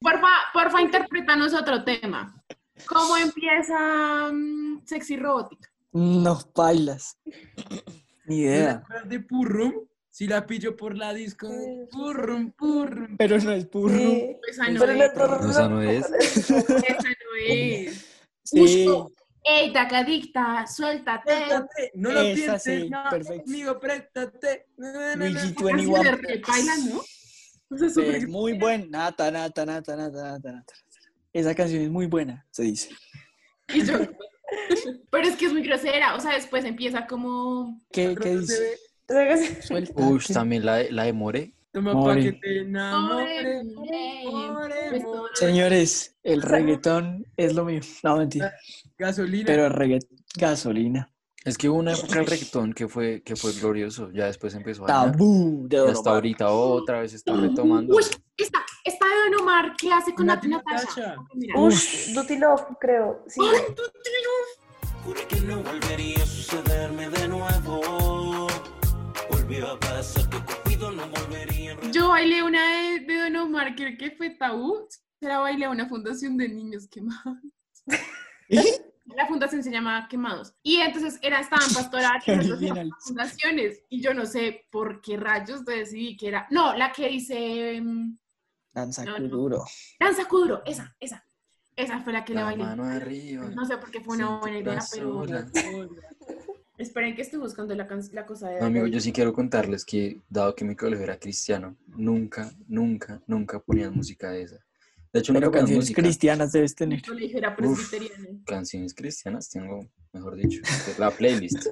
Porfa, 0.00 0.28
porfa, 0.52 0.82
interpretanos 0.82 1.54
otro 1.54 1.84
tema. 1.84 2.34
¿Cómo 2.86 3.16
empieza 3.16 4.30
mm, 4.32 4.82
Sexy 4.84 5.16
Robótica? 5.16 5.70
No 5.92 6.38
bailas. 6.54 7.18
Ni 7.24 7.32
¿No 7.32 8.26
te 8.26 8.34
idea. 8.34 8.84
de 9.04 9.20
Purrum? 9.20 9.72
Si 10.10 10.26
la 10.26 10.46
pillo 10.46 10.76
por 10.76 10.96
la 10.96 11.14
disco. 11.14 11.48
Purrum, 11.90 12.52
Purrum. 12.52 13.16
Pero 13.16 13.38
no 13.38 13.52
es. 13.52 13.66
Sí. 13.72 14.36
Esa 14.48 14.68
no 14.68 14.80
Pero 14.80 14.92
es. 14.92 15.14
No, 15.16 15.50
esa 15.50 15.68
no 15.68 15.82
es. 15.82 16.10
Esa 16.10 16.54
no 16.54 17.34
es. 17.38 18.06
Sí. 18.44 18.86
Ey, 19.44 19.72
tacadicta, 19.72 20.66
suéltate. 20.66 21.34
Préstate, 21.34 21.90
no 21.94 22.12
lo 22.12 22.20
Esa 22.20 22.34
pienses, 22.34 22.62
sí, 22.62 22.90
no, 22.90 23.02
perfecto. 23.10 23.50
Amigo, 23.50 23.80
préstate. 23.80 24.66
Luigi 24.76 25.16
na. 25.16 25.54
Casi 25.54 25.54
21. 25.54 26.02
de 26.02 26.12
repaila, 26.12 26.76
¿no? 26.76 27.02
Es 27.86 28.28
muy 28.28 28.52
buena. 28.52 28.86
Nata, 28.88 29.30
nata, 29.30 29.66
nata, 29.66 29.96
nata, 29.96 30.22
nata, 30.22 30.52
nata. 30.52 30.74
Esa 31.32 31.54
canción 31.54 31.82
es 31.82 31.90
muy 31.90 32.06
buena, 32.06 32.46
se 32.50 32.62
dice. 32.64 32.90
Y 33.74 33.84
yo- 33.84 33.98
Pero 35.10 35.28
es 35.28 35.36
que 35.36 35.46
es 35.46 35.52
muy 35.52 35.62
grosera. 35.62 36.14
O 36.14 36.20
sea, 36.20 36.34
después 36.34 36.64
empieza 36.64 37.06
como. 37.06 37.80
¿Qué, 37.90 38.14
qué 38.20 38.36
dice? 38.36 38.76
Uy, 39.96 40.20
también 40.32 40.64
la 40.64 40.76
de, 40.76 40.90
la 40.92 41.04
de 41.04 41.12
More. 41.12 41.54
Toma 41.72 41.94
More. 41.94 42.32
te. 42.34 42.66
Señores, 45.34 46.16
el 46.22 46.42
reggaetón 46.42 47.26
es 47.36 47.54
lo 47.54 47.64
mío. 47.64 47.80
No, 48.02 48.16
mentira. 48.18 48.54
Gasolina. 48.98 49.44
Pero 49.46 49.66
el 49.66 49.72
reggaetón, 49.72 50.18
gasolina. 50.36 51.08
Es 51.44 51.58
que 51.58 51.68
hubo 51.68 51.78
una 51.78 51.92
época 51.92 52.16
del 52.18 52.26
reggaetón 52.26 52.72
que 52.72 52.86
fue, 52.88 53.22
que 53.22 53.34
fue 53.36 53.52
glorioso. 53.52 54.10
Ya 54.12 54.26
después 54.26 54.54
empezó 54.54 54.84
a. 54.84 54.86
Tabú 54.86 55.66
de 55.68 55.78
hasta 55.90 56.10
ahorita 56.10 56.50
otra 56.50 57.00
vez 57.00 57.14
está 57.14 57.34
retomando. 57.34 57.96
Uy, 57.96 58.02
esta, 58.36 58.64
esta 58.84 59.06
de 59.06 59.30
Don 59.30 59.42
Omar 59.42 59.74
que 59.76 59.92
hace 59.92 60.14
con 60.14 60.26
Nati 60.26 60.48
Natasha. 60.48 61.16
Ush, 61.54 62.12
Duty 62.14 62.38
Love, 62.38 62.64
creo. 62.80 63.24
Sí. 63.26 63.40
Ay, 63.42 63.74
tú, 63.74 63.82
tío. 64.02 65.02
Juré 65.04 65.26
que 65.26 65.40
no 65.40 65.62
volvería 65.62 66.22
a 66.22 66.26
sucederme 66.26 67.08
de 67.08 67.28
nuevo. 67.28 68.48
Volvió 69.30 69.72
a 69.72 69.80
pasar 69.80 70.28
que 70.28 70.38
Cupido 70.38 70.90
no 70.92 71.06
volvería 71.08 71.74
a 71.74 71.90
Yo 71.90 72.08
bailé 72.08 72.42
una 72.42 72.60
de, 72.76 73.00
de 73.00 73.20
Don 73.22 73.36
Omar, 73.36 73.74
creo 73.74 73.96
que 73.98 74.12
fue 74.12 74.30
tabú. 74.30 74.86
Se 75.20 75.28
la 75.28 75.38
bailé 75.38 75.66
a 75.66 75.70
una 75.70 75.88
fundación 75.88 76.36
de 76.36 76.48
niños 76.48 76.88
quemados. 76.88 77.38
La 79.16 79.26
fundación 79.26 79.62
se 79.62 79.70
llama 79.70 80.06
Quemados. 80.08 80.54
Y 80.62 80.76
entonces 80.76 81.18
era, 81.22 81.40
estaban 81.40 81.68
Qué 82.24 82.32
éramos 82.32 83.04
fundaciones. 83.04 83.82
Y 83.88 84.00
yo 84.00 84.14
no 84.14 84.26
sé 84.26 84.66
por 84.70 85.00
qué 85.00 85.16
rayos 85.16 85.64
decidí 85.64 86.16
que 86.16 86.28
era. 86.28 86.46
No, 86.50 86.74
la 86.74 86.92
que 86.92 87.08
dice. 87.08 87.80
mm, 87.80 88.16
Danza 88.74 89.04
No, 89.04 89.18
no. 89.18 89.28
Kuduro. 89.28 89.64
Danza 90.00 90.24
Kuduro, 90.26 90.62
esa, 90.64 90.94
esa. 91.00 91.24
Esa 91.74 92.00
fue 92.02 92.12
la 92.12 92.24
que 92.24 92.34
la 92.34 92.40
La 92.40 92.46
bailé. 92.46 92.64
mano 92.64 92.84
arriba. 92.84 93.44
No 93.54 93.64
sé 93.64 93.76
por 93.78 93.90
qué 93.90 94.00
fue 94.02 94.16
una 94.16 94.38
buena 94.40 94.58
idea, 94.58 94.78
pero. 94.92 95.24
Esperen 96.78 97.14
que 97.14 97.22
estoy 97.22 97.38
buscando 97.38 97.74
la, 97.74 97.86
can- 97.86 98.02
la 98.12 98.26
cosa 98.26 98.48
de. 98.48 98.60
No, 98.60 98.66
amigo, 98.66 98.86
yo 98.86 98.98
sí 99.00 99.12
quiero 99.12 99.32
contarles 99.32 99.84
que, 99.84 100.20
dado 100.28 100.54
que 100.54 100.64
mi 100.64 100.74
colegio 100.74 101.04
era 101.04 101.18
cristiano, 101.18 101.76
nunca, 101.86 102.52
nunca, 102.66 103.22
nunca 103.26 103.58
ponían 103.60 103.94
música 103.94 104.30
de 104.30 104.42
esa. 104.42 104.56
De 105.12 105.20
hecho, 105.20 105.32
Pero 105.34 105.50
canciones 105.50 105.84
música. 105.84 106.02
cristianas 106.02 106.52
debes 106.52 106.72
Mi 106.72 106.76
tener. 106.76 107.02
colegio 107.02 107.38
era 107.38 107.50
Uf. 107.50 107.56
presbiteriano. 107.56 108.40
Canciones 108.46 108.94
cristianas 108.94 109.48
tengo, 109.50 109.86
mejor 110.12 110.34
dicho, 110.36 110.60
la 110.98 111.10
playlist. 111.10 111.66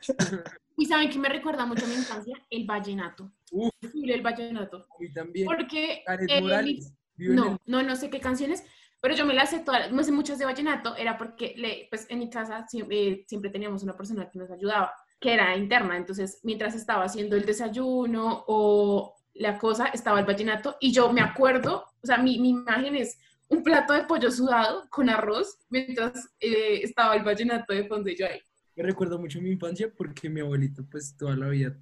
Y 0.76 0.86
saben 0.86 1.10
que 1.10 1.18
me 1.18 1.28
recuerda 1.28 1.64
mucho 1.64 1.84
a 1.84 1.88
mi 1.88 1.94
infancia 1.94 2.36
el 2.50 2.66
vallenato. 2.66 3.32
Uf. 3.50 3.72
El 3.82 4.22
vallenato. 4.22 4.86
Y 5.00 5.12
también. 5.12 5.46
Porque 5.46 6.04
eh, 6.28 6.40
Morales. 6.40 6.92
no, 7.16 7.58
no, 7.64 7.82
no 7.82 7.96
sé 7.96 8.10
qué 8.10 8.20
canciones, 8.20 8.62
pero 9.00 9.14
yo 9.14 9.24
me 9.24 9.34
las 9.34 9.50
sé 9.50 9.60
todas, 9.60 9.92
no 9.92 10.02
sé 10.02 10.12
muchas 10.12 10.38
de 10.38 10.44
vallenato, 10.44 10.96
era 10.96 11.16
porque 11.16 11.54
le, 11.56 11.86
pues 11.90 12.06
en 12.08 12.18
mi 12.18 12.30
casa 12.30 12.66
siempre, 12.66 13.24
siempre 13.26 13.50
teníamos 13.50 13.82
una 13.82 13.96
persona 13.96 14.28
que 14.28 14.38
nos 14.38 14.50
ayudaba, 14.50 14.92
que 15.20 15.32
era 15.32 15.56
interna, 15.56 15.96
entonces 15.96 16.40
mientras 16.42 16.74
estaba 16.74 17.04
haciendo 17.04 17.36
el 17.36 17.46
desayuno 17.46 18.44
o 18.48 19.14
la 19.34 19.58
cosa, 19.58 19.86
estaba 19.86 20.20
el 20.20 20.26
vallenato 20.26 20.76
y 20.80 20.92
yo 20.92 21.12
me 21.12 21.20
acuerdo, 21.20 21.84
o 22.02 22.06
sea, 22.06 22.18
mi, 22.18 22.38
mi 22.38 22.50
imagen 22.50 22.96
es 22.96 23.18
un 23.48 23.62
plato 23.62 23.92
de 23.92 24.04
pollo 24.04 24.30
sudado 24.30 24.88
con 24.90 25.08
arroz 25.08 25.58
mientras 25.68 26.28
eh, 26.40 26.80
estaba 26.82 27.14
el 27.14 27.22
vallenato 27.22 27.72
de 27.72 27.86
fondo 27.86 28.10
y 28.10 28.16
yo 28.16 28.26
ahí. 28.26 28.40
Me 28.76 28.82
recuerdo 28.82 29.18
mucho 29.18 29.40
mi 29.40 29.52
infancia 29.52 29.90
porque 29.96 30.28
mi 30.28 30.40
abuelito, 30.40 30.84
pues, 30.90 31.16
toda 31.16 31.34
la 31.34 31.48
vida 31.48 31.74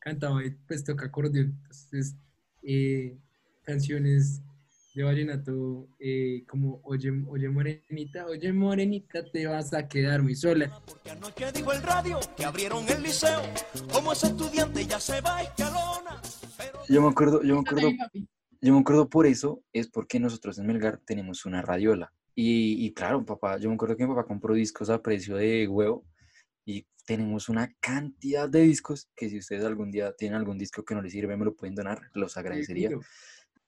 cantaba 0.00 0.44
y, 0.44 0.50
pues, 0.50 0.82
toca 0.82 1.06
acordeón. 1.06 1.56
Entonces, 1.62 2.16
eh, 2.64 3.16
canciones 3.62 4.42
de 4.92 5.04
vallenato 5.04 5.86
eh, 6.00 6.44
como 6.48 6.80
Oye, 6.82 7.12
oye 7.28 7.48
Morenita, 7.48 8.26
Oye 8.26 8.52
Morenita, 8.52 9.24
te 9.30 9.46
vas 9.46 9.72
a 9.72 9.86
quedar 9.86 10.20
muy 10.22 10.34
sola. 10.34 10.82
Porque 10.84 11.10
anoche 11.10 11.52
dijo 11.52 11.72
el 11.72 11.82
radio 11.82 12.18
que 12.36 12.44
abrieron 12.44 12.88
el 12.88 13.04
liceo. 13.04 13.40
Como 13.92 14.12
ese 14.12 14.26
estudiante 14.26 14.84
ya 14.84 14.98
se 14.98 15.20
va 15.20 15.36
a 15.36 15.42
escalona. 15.44 16.20
Pero 16.58 16.80
Yo 16.88 17.02
me 17.02 17.08
acuerdo, 17.08 17.42
yo 17.44 17.54
me 17.54 17.60
acuerdo, 17.60 17.88
yo 18.60 18.74
me 18.74 18.80
acuerdo 18.80 19.08
por 19.08 19.26
eso, 19.26 19.62
es 19.72 19.86
porque 19.86 20.18
nosotros 20.18 20.58
en 20.58 20.66
Melgar 20.66 21.00
tenemos 21.06 21.46
una 21.46 21.62
radiola. 21.62 22.12
Y, 22.34 22.84
y 22.84 22.92
claro, 22.92 23.24
papá, 23.24 23.58
yo 23.58 23.68
me 23.68 23.76
acuerdo 23.76 23.96
que 23.96 24.04
mi 24.04 24.12
papá 24.12 24.26
compró 24.26 24.54
discos 24.54 24.90
a 24.90 25.00
precio 25.00 25.36
de 25.36 25.68
huevo 25.68 26.04
y 26.64 26.86
tenemos 27.06 27.48
una 27.48 27.74
cantidad 27.80 28.48
de 28.48 28.60
discos 28.62 29.10
que 29.16 29.28
si 29.28 29.38
ustedes 29.38 29.64
algún 29.64 29.90
día 29.90 30.12
tienen 30.16 30.36
algún 30.38 30.58
disco 30.58 30.84
que 30.84 30.94
no 30.94 31.02
les 31.02 31.12
sirve, 31.12 31.36
me 31.36 31.44
lo 31.44 31.54
pueden 31.54 31.74
donar, 31.74 32.00
los 32.14 32.36
agradecería. 32.36 32.90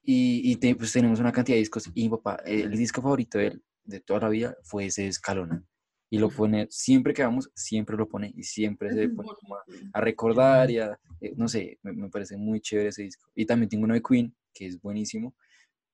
Y, 0.02 0.52
y 0.52 0.56
te- 0.56 0.74
pues 0.76 0.92
tenemos 0.92 1.20
una 1.20 1.32
cantidad 1.32 1.56
de 1.56 1.60
discos. 1.60 1.90
Y 1.94 2.04
mi 2.04 2.08
papá, 2.10 2.36
el 2.44 2.70
disco 2.76 3.00
favorito 3.02 3.38
de 3.38 3.46
él 3.48 3.62
de 3.84 4.00
toda 4.00 4.20
la 4.20 4.28
vida 4.28 4.56
fue 4.62 4.86
ese 4.86 5.06
Escalona. 5.06 5.64
Y 6.10 6.18
lo 6.18 6.30
pone, 6.30 6.68
siempre 6.70 7.12
que 7.12 7.22
vamos, 7.24 7.50
siempre 7.54 7.96
lo 7.96 8.08
pone 8.08 8.32
y 8.36 8.44
siempre 8.44 8.92
se 8.92 9.08
pone 9.08 9.28
como 9.40 9.56
a, 9.56 9.64
a 9.94 10.00
recordar 10.00 10.70
y 10.70 10.78
a, 10.78 10.98
eh, 11.20 11.32
no 11.36 11.48
sé, 11.48 11.78
me, 11.82 11.92
me 11.92 12.08
parece 12.08 12.36
muy 12.36 12.60
chévere 12.60 12.90
ese 12.90 13.02
disco. 13.02 13.30
Y 13.34 13.46
también 13.46 13.68
tengo 13.68 13.84
uno 13.84 13.94
de 13.94 14.02
Queen, 14.02 14.34
que 14.52 14.66
es 14.66 14.80
buenísimo, 14.80 15.34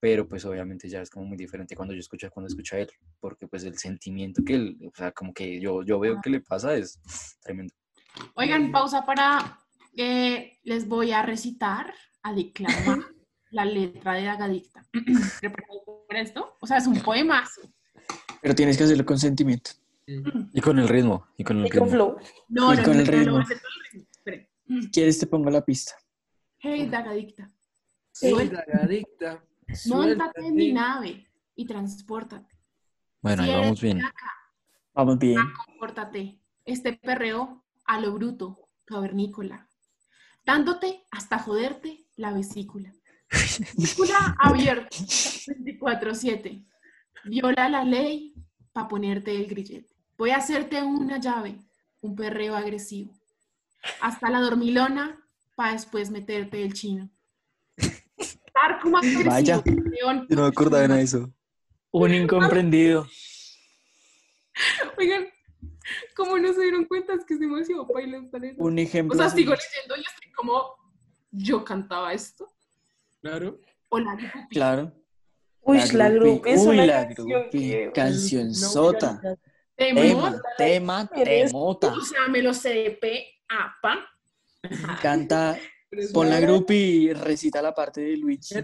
pero 0.00 0.26
pues 0.26 0.44
obviamente 0.46 0.88
ya 0.88 1.02
es 1.02 1.10
como 1.10 1.26
muy 1.26 1.36
diferente 1.36 1.76
cuando 1.76 1.92
yo 1.94 2.00
escucho, 2.00 2.30
cuando 2.30 2.48
escucho 2.48 2.74
a 2.76 2.80
él, 2.80 2.90
porque 3.20 3.46
pues 3.46 3.64
el 3.64 3.76
sentimiento 3.78 4.42
que 4.44 4.54
él, 4.54 4.78
o 4.86 4.90
sea, 4.96 5.12
como 5.12 5.32
que 5.34 5.60
yo, 5.60 5.82
yo 5.82 6.00
veo 6.00 6.20
que 6.22 6.30
le 6.30 6.40
pasa 6.40 6.74
es 6.74 6.98
tremendo. 7.42 7.74
Oigan, 8.34 8.72
pausa 8.72 9.04
para 9.04 9.58
eh, 9.96 10.58
les 10.64 10.88
voy 10.88 11.12
a 11.12 11.22
recitar, 11.22 11.92
a 12.22 12.32
declamar 12.32 12.98
la 13.50 13.64
letra 13.64 14.14
de 14.14 14.28
Agadicta. 14.28 14.82
¿Preparados 15.40 15.82
para 16.08 16.20
esto? 16.20 16.56
O 16.60 16.66
sea, 16.66 16.78
es 16.78 16.86
un 16.86 17.00
poemazo. 17.02 17.60
Pero 18.40 18.54
tienes 18.54 18.78
que 18.78 18.84
hacerlo 18.84 19.04
con 19.04 19.18
sentimiento. 19.18 19.72
Sí. 20.06 20.22
Y 20.54 20.60
con 20.60 20.78
el 20.78 20.88
ritmo. 20.88 21.26
Y 21.36 21.44
con 21.44 21.58
el 21.60 21.66
Y 21.66 21.70
con 21.70 21.80
ritmo. 21.84 21.90
flow. 21.90 22.16
No, 22.48 22.72
Y 22.74 22.76
no, 22.78 22.82
con 22.84 22.94
no, 22.96 23.00
el 23.02 23.06
no, 23.10 23.32
no, 23.32 23.38
ritmo. 23.40 23.56
Espere. 24.10 24.50
¿Quieres 24.92 25.18
te 25.18 25.26
pongo 25.26 25.50
la 25.50 25.64
pista? 25.64 25.92
Hey, 26.58 26.88
dagadicta. 26.90 27.50
Sí, 28.12 28.30
Suelta- 28.30 28.64
dragadicta. 28.66 29.44
Móntate 29.86 30.46
en 30.46 30.54
mi 30.54 30.72
nave 30.72 31.26
y 31.54 31.66
transpórtate. 31.66 32.54
Bueno, 33.20 33.42
ahí 33.42 33.50
Si 33.50 33.54
vamos 33.56 33.80
bien. 33.80 34.02
Vamos 34.94 35.18
bien. 35.18 35.38
Compórtate. 35.66 36.40
Este 36.64 36.92
perreo 36.92 37.64
a 37.84 38.00
lo 38.00 38.12
bruto, 38.12 38.68
cavernícola. 38.84 39.68
Dándote 40.44 41.04
hasta 41.10 41.38
joderte 41.38 42.06
la 42.16 42.32
vesícula. 42.32 42.92
Vesícula 43.30 44.36
abierta 44.38 44.88
24-7. 44.96 46.66
Viola 47.24 47.68
la 47.68 47.84
ley 47.84 48.34
para 48.72 48.88
ponerte 48.88 49.36
el 49.36 49.46
grillete. 49.46 49.94
Voy 50.16 50.30
a 50.30 50.36
hacerte 50.36 50.82
una 50.82 51.18
llave, 51.18 51.58
un 52.00 52.14
perreo 52.14 52.54
agresivo. 52.56 53.12
Hasta 54.00 54.30
la 54.30 54.40
dormilona 54.40 55.18
para 55.54 55.72
después 55.72 56.10
meterte 56.10 56.62
el 56.62 56.74
chino. 56.74 57.10
Estar 58.54 58.80
como 58.80 58.98
agresivo. 58.98 59.30
Vaya. 59.30 59.62
Yo 59.64 60.12
no 60.36 60.42
me 60.42 60.48
acordaba 60.48 60.86
de 60.88 61.02
eso. 61.02 61.32
Un 61.92 62.14
incomprendido. 62.14 63.06
Oigan, 64.98 65.26
como 66.16 66.38
no 66.38 66.52
se 66.52 66.62
dieron 66.62 66.84
cuenta, 66.84 67.14
es 67.14 67.24
que 67.24 67.34
es 67.34 67.40
demasiado 67.40 67.86
letra. 67.96 68.40
Un 68.58 68.78
ejemplo. 68.78 69.14
O 69.16 69.18
sea, 69.20 69.30
sigo 69.30 69.52
leyendo 69.52 69.96
y 69.96 70.00
estoy 70.00 70.32
como, 70.32 70.74
yo 71.30 71.64
cantaba 71.64 72.12
esto. 72.12 72.48
Claro. 73.20 73.58
Hola, 73.88 74.16
Claro. 74.50 74.92
Uy, 75.62 75.78
la, 75.92 76.08
grupi 76.08 76.50
Uy, 76.54 76.76
la 76.76 77.08
que... 77.08 77.90
Canción 77.94 78.48
No, 78.48 78.54
sota. 78.54 79.20
te 79.20 79.36
Tema, 79.94 80.42
tema, 80.56 81.06
temota. 81.06 81.92
O 81.92 82.00
sea, 82.00 82.28
me 82.28 82.42
lo 82.42 82.52
sé 82.52 82.70
de 82.70 82.90
pe 82.92 83.26
a 83.48 83.74
pa. 83.80 84.06
Canta, 85.02 85.58
pon 86.12 86.28
la 86.28 86.40
grupi 86.40 86.74
y 86.74 87.12
recita 87.12 87.60
la 87.62 87.74
parte 87.74 88.00
de 88.00 88.16
Luigi. 88.16 88.54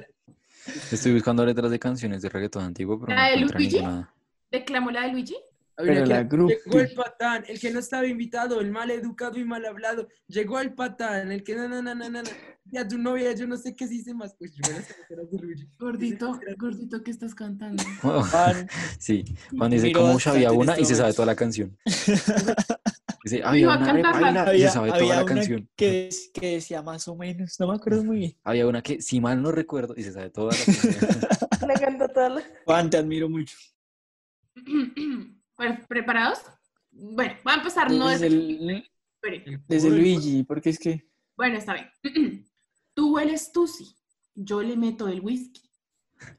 Estoy 0.91 1.12
buscando 1.15 1.45
letras 1.45 1.71
de 1.71 1.79
canciones 1.79 2.23
de 2.23 2.29
reggaetón 2.29 2.65
antiguo, 2.65 2.99
pero 2.99 3.11
no 3.11 3.17
¿La 3.17 3.29
de 3.29 3.35
encuentro 3.35 3.59
Luigi? 3.59 3.77
ninguna. 3.77 4.15
Declamo 4.51 4.91
la 4.91 5.03
de 5.03 5.12
Luigi. 5.12 5.37
Habría 5.77 5.95
Pero 5.95 6.07
que- 6.07 6.37
la. 6.37 6.49
Llegó 6.49 6.81
el 6.81 6.95
patán, 6.95 7.45
el 7.49 7.61
que 7.61 7.71
no 7.71 7.81
estaba 7.81 8.07
invitado, 8.07 8.61
el 8.61 8.71
mal 8.71 8.91
educado 8.91 9.39
y 9.39 9.45
mal 9.45 9.65
hablado. 9.67 10.09
Llegó 10.27 10.59
el 10.61 10.75
patán, 10.75 11.31
el 11.33 11.45
que 11.45 11.55
no, 11.55 11.69
no, 11.69 11.83
no, 11.83 11.95
no, 11.95 12.09
no. 12.09 12.23
Ya 12.65 12.89
tu 12.89 12.99
novia, 12.99 13.33
yo 13.33 13.47
no 13.47 13.57
sé 13.57 13.77
qué 13.77 13.87
se 13.87 13.93
dice 13.95 14.15
más. 14.15 14.35
Pues 14.39 14.55
yo 14.55 14.62
me. 14.73 15.17
Gordito, 15.79 16.41
gordito, 16.57 17.03
¿qué 17.03 17.11
estás 17.11 17.35
cantando? 17.35 17.83
Juan, 18.03 18.69
Sí, 18.99 19.25
Juan 19.57 19.71
dice 19.71 19.89
Miro 19.89 20.01
como 20.01 20.19
había 20.27 20.53
una 20.53 20.79
y 20.81 20.85
se 20.85 20.95
sabe 20.95 21.12
toda 21.12 21.27
la 21.27 21.37
canción. 21.37 21.77
Dice, 23.25 23.43
había 23.43 23.67
una 23.67 23.93
repaila 23.93 24.55
y 24.55 24.61
se 24.61 24.69
sabe 24.69 24.93
toda 24.93 25.17
la 25.17 25.25
canción. 25.25 25.69
que, 25.75 26.11
decía 26.41 26.81
más 26.83 27.09
o 27.09 27.17
menos, 27.17 27.59
no 27.59 27.67
me 27.67 27.75
acuerdo 27.75 28.05
muy 28.05 28.19
bien. 28.19 28.37
Había 28.45 28.69
una 28.69 28.83
que, 28.83 29.03
si 29.03 29.21
mal 29.21 29.43
no 29.43 29.51
recuerdo, 29.51 29.95
y 29.97 30.05
se 30.05 30.12
sabe 30.12 30.31
toda 30.31 30.53
la 30.53 30.65
canción. 30.65 30.95
La 31.67 31.75
canta 31.75 32.07
toda 32.07 32.29
la... 32.29 32.43
Juan, 32.65 32.89
te 32.89 32.99
admiro 32.99 33.29
mucho. 33.29 33.57
Bueno, 35.57 35.79
¿Preparados? 35.88 36.40
Bueno, 36.90 37.35
voy 37.45 37.53
a 37.53 37.57
empezar. 37.57 37.90
No 37.90 38.09
Desde, 38.09 38.29
desde... 39.69 39.88
el- 39.88 39.97
Luigi, 39.97 40.45
porque 40.45 40.71
es 40.71 40.79
que 40.79 41.09
Bueno, 41.37 41.57
está 41.59 41.75
bien. 41.75 41.90
Tú 42.95 43.14
hueles 43.14 43.53
tusi, 43.53 43.95
yo 44.35 44.62
le 44.62 44.77
meto 44.77 45.09
el 45.09 45.21
whisky. 45.21 45.62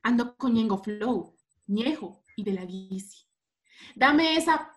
Ando 0.02 0.36
con 0.36 0.54
Ñengo 0.54 0.82
Flow, 0.82 1.36
Ñejo 1.68 2.24
y 2.36 2.44
de 2.44 2.54
la 2.54 2.66
Guisi. 2.66 3.26
Dame 3.96 4.36
esa 4.36 4.72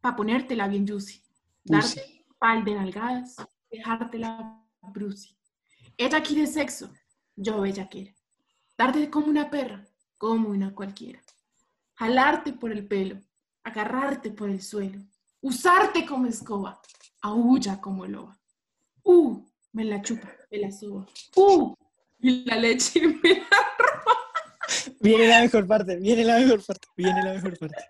para 0.00 0.14
ponértela 0.14 0.68
bien 0.68 0.86
juicy. 0.86 1.20
Darte 1.64 2.24
pal 2.38 2.64
de 2.64 2.74
nalgadas, 2.74 3.36
dejártela 3.70 4.64
bruci. 4.80 5.36
Ella 5.96 6.22
quiere 6.22 6.46
sexo, 6.46 6.92
yo 7.34 7.60
bella 7.60 7.88
quiero. 7.88 8.12
Darte 8.78 9.10
como 9.10 9.26
una 9.26 9.50
perra, 9.50 9.84
como 10.18 10.48
una 10.48 10.72
cualquiera. 10.72 11.20
Jalarte 11.94 12.52
por 12.52 12.70
el 12.72 12.86
pelo, 12.86 13.20
agarrarte 13.64 14.30
por 14.30 14.48
el 14.48 14.62
suelo. 14.62 15.00
Usarte 15.40 16.06
como 16.06 16.26
escoba, 16.26 16.80
aúlla 17.20 17.80
como 17.80 18.06
loba. 18.06 18.38
Uh, 19.02 19.44
me 19.72 19.84
la 19.84 20.00
chupa, 20.02 20.30
me 20.50 20.58
la 20.58 20.70
subo. 20.70 21.06
Uh, 21.36 21.74
y 22.20 22.44
la 22.44 22.56
leche 22.56 23.00
me 23.22 23.34
la 23.34 23.46
viene 25.00 25.28
la 25.28 25.40
mejor 25.40 25.66
parte, 25.66 25.96
viene 25.96 26.24
la 26.24 26.38
mejor 26.38 26.64
parte, 26.64 26.88
viene 26.96 27.22
la 27.22 27.34
mejor 27.34 27.58
parte. 27.58 27.84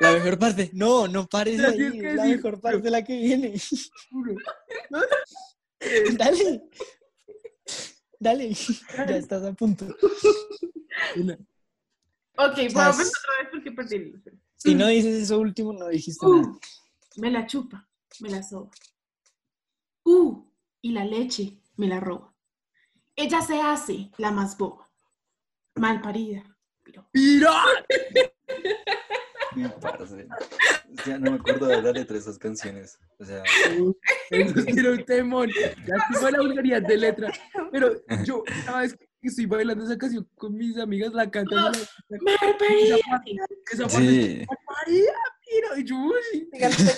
La 0.00 0.12
mejor 0.12 0.38
parte, 0.38 0.70
no, 0.72 1.08
no 1.08 1.26
pares 1.26 1.58
La 1.58 1.68
ahí, 1.68 1.78
la 1.78 2.24
decir, 2.24 2.36
mejor 2.36 2.60
parte 2.60 2.90
la 2.90 3.02
que 3.02 3.16
viene. 3.16 3.54
Dale. 6.18 6.62
Dale, 8.18 8.54
ya 8.54 9.16
estás 9.16 9.44
a 9.44 9.52
punto. 9.52 9.86
Ok, 12.36 12.58
empezar 12.58 12.90
otra 12.90 13.04
vez 13.04 13.12
porque 13.52 13.70
perdí. 13.70 14.12
Si 14.64 14.74
no 14.74 14.86
dices 14.86 15.22
eso 15.22 15.38
último, 15.38 15.74
no 15.74 15.88
dijiste 15.88 16.24
nada. 16.26 16.48
Uh, 16.48 16.58
me 17.16 17.30
la 17.30 17.46
chupa, 17.46 17.86
me 18.20 18.30
la 18.30 18.42
soba. 18.42 18.70
Uh, 20.04 20.42
y 20.80 20.92
la 20.92 21.04
leche 21.04 21.60
me 21.76 21.86
la 21.86 22.00
roba. 22.00 22.34
Ella 23.14 23.42
se 23.42 23.60
hace 23.60 24.10
la 24.16 24.30
más 24.30 24.56
boba. 24.56 24.90
Mal 25.74 26.00
parida. 26.00 26.42
parce. 29.82 30.26
Ya 31.04 31.18
no 31.18 31.32
me 31.32 31.36
acuerdo 31.36 31.66
de 31.66 31.82
la 31.82 31.92
letra 31.92 32.14
de 32.14 32.20
esas 32.20 32.38
canciones. 32.38 32.98
O 33.18 33.24
sea, 33.24 33.42
Eso 34.30 34.80
era 34.80 34.92
un 34.92 35.04
temón. 35.04 35.50
Ya 35.86 36.30
la 36.30 36.40
vulgaridad 36.40 36.80
de 36.80 36.96
letra. 36.96 37.32
Pero 37.70 37.92
yo, 38.24 38.42
cada 38.64 38.80
vez 38.80 38.94
que 38.94 39.06
estoy 39.28 39.46
bailando 39.46 39.84
esa 39.84 39.96
canción 39.98 40.28
con 40.36 40.54
mis 40.54 40.76
amigas, 40.78 41.12
la 41.12 41.30
cantan. 41.30 41.72
y 41.74 41.78
la- 42.08 42.18
Mal 42.20 42.56
parida. 42.58 42.96
Esa 43.72 43.86
parte 43.86 44.46
María, 44.46 45.12
mira, 45.52 45.78
y 45.78 45.84
yo, 45.84 45.96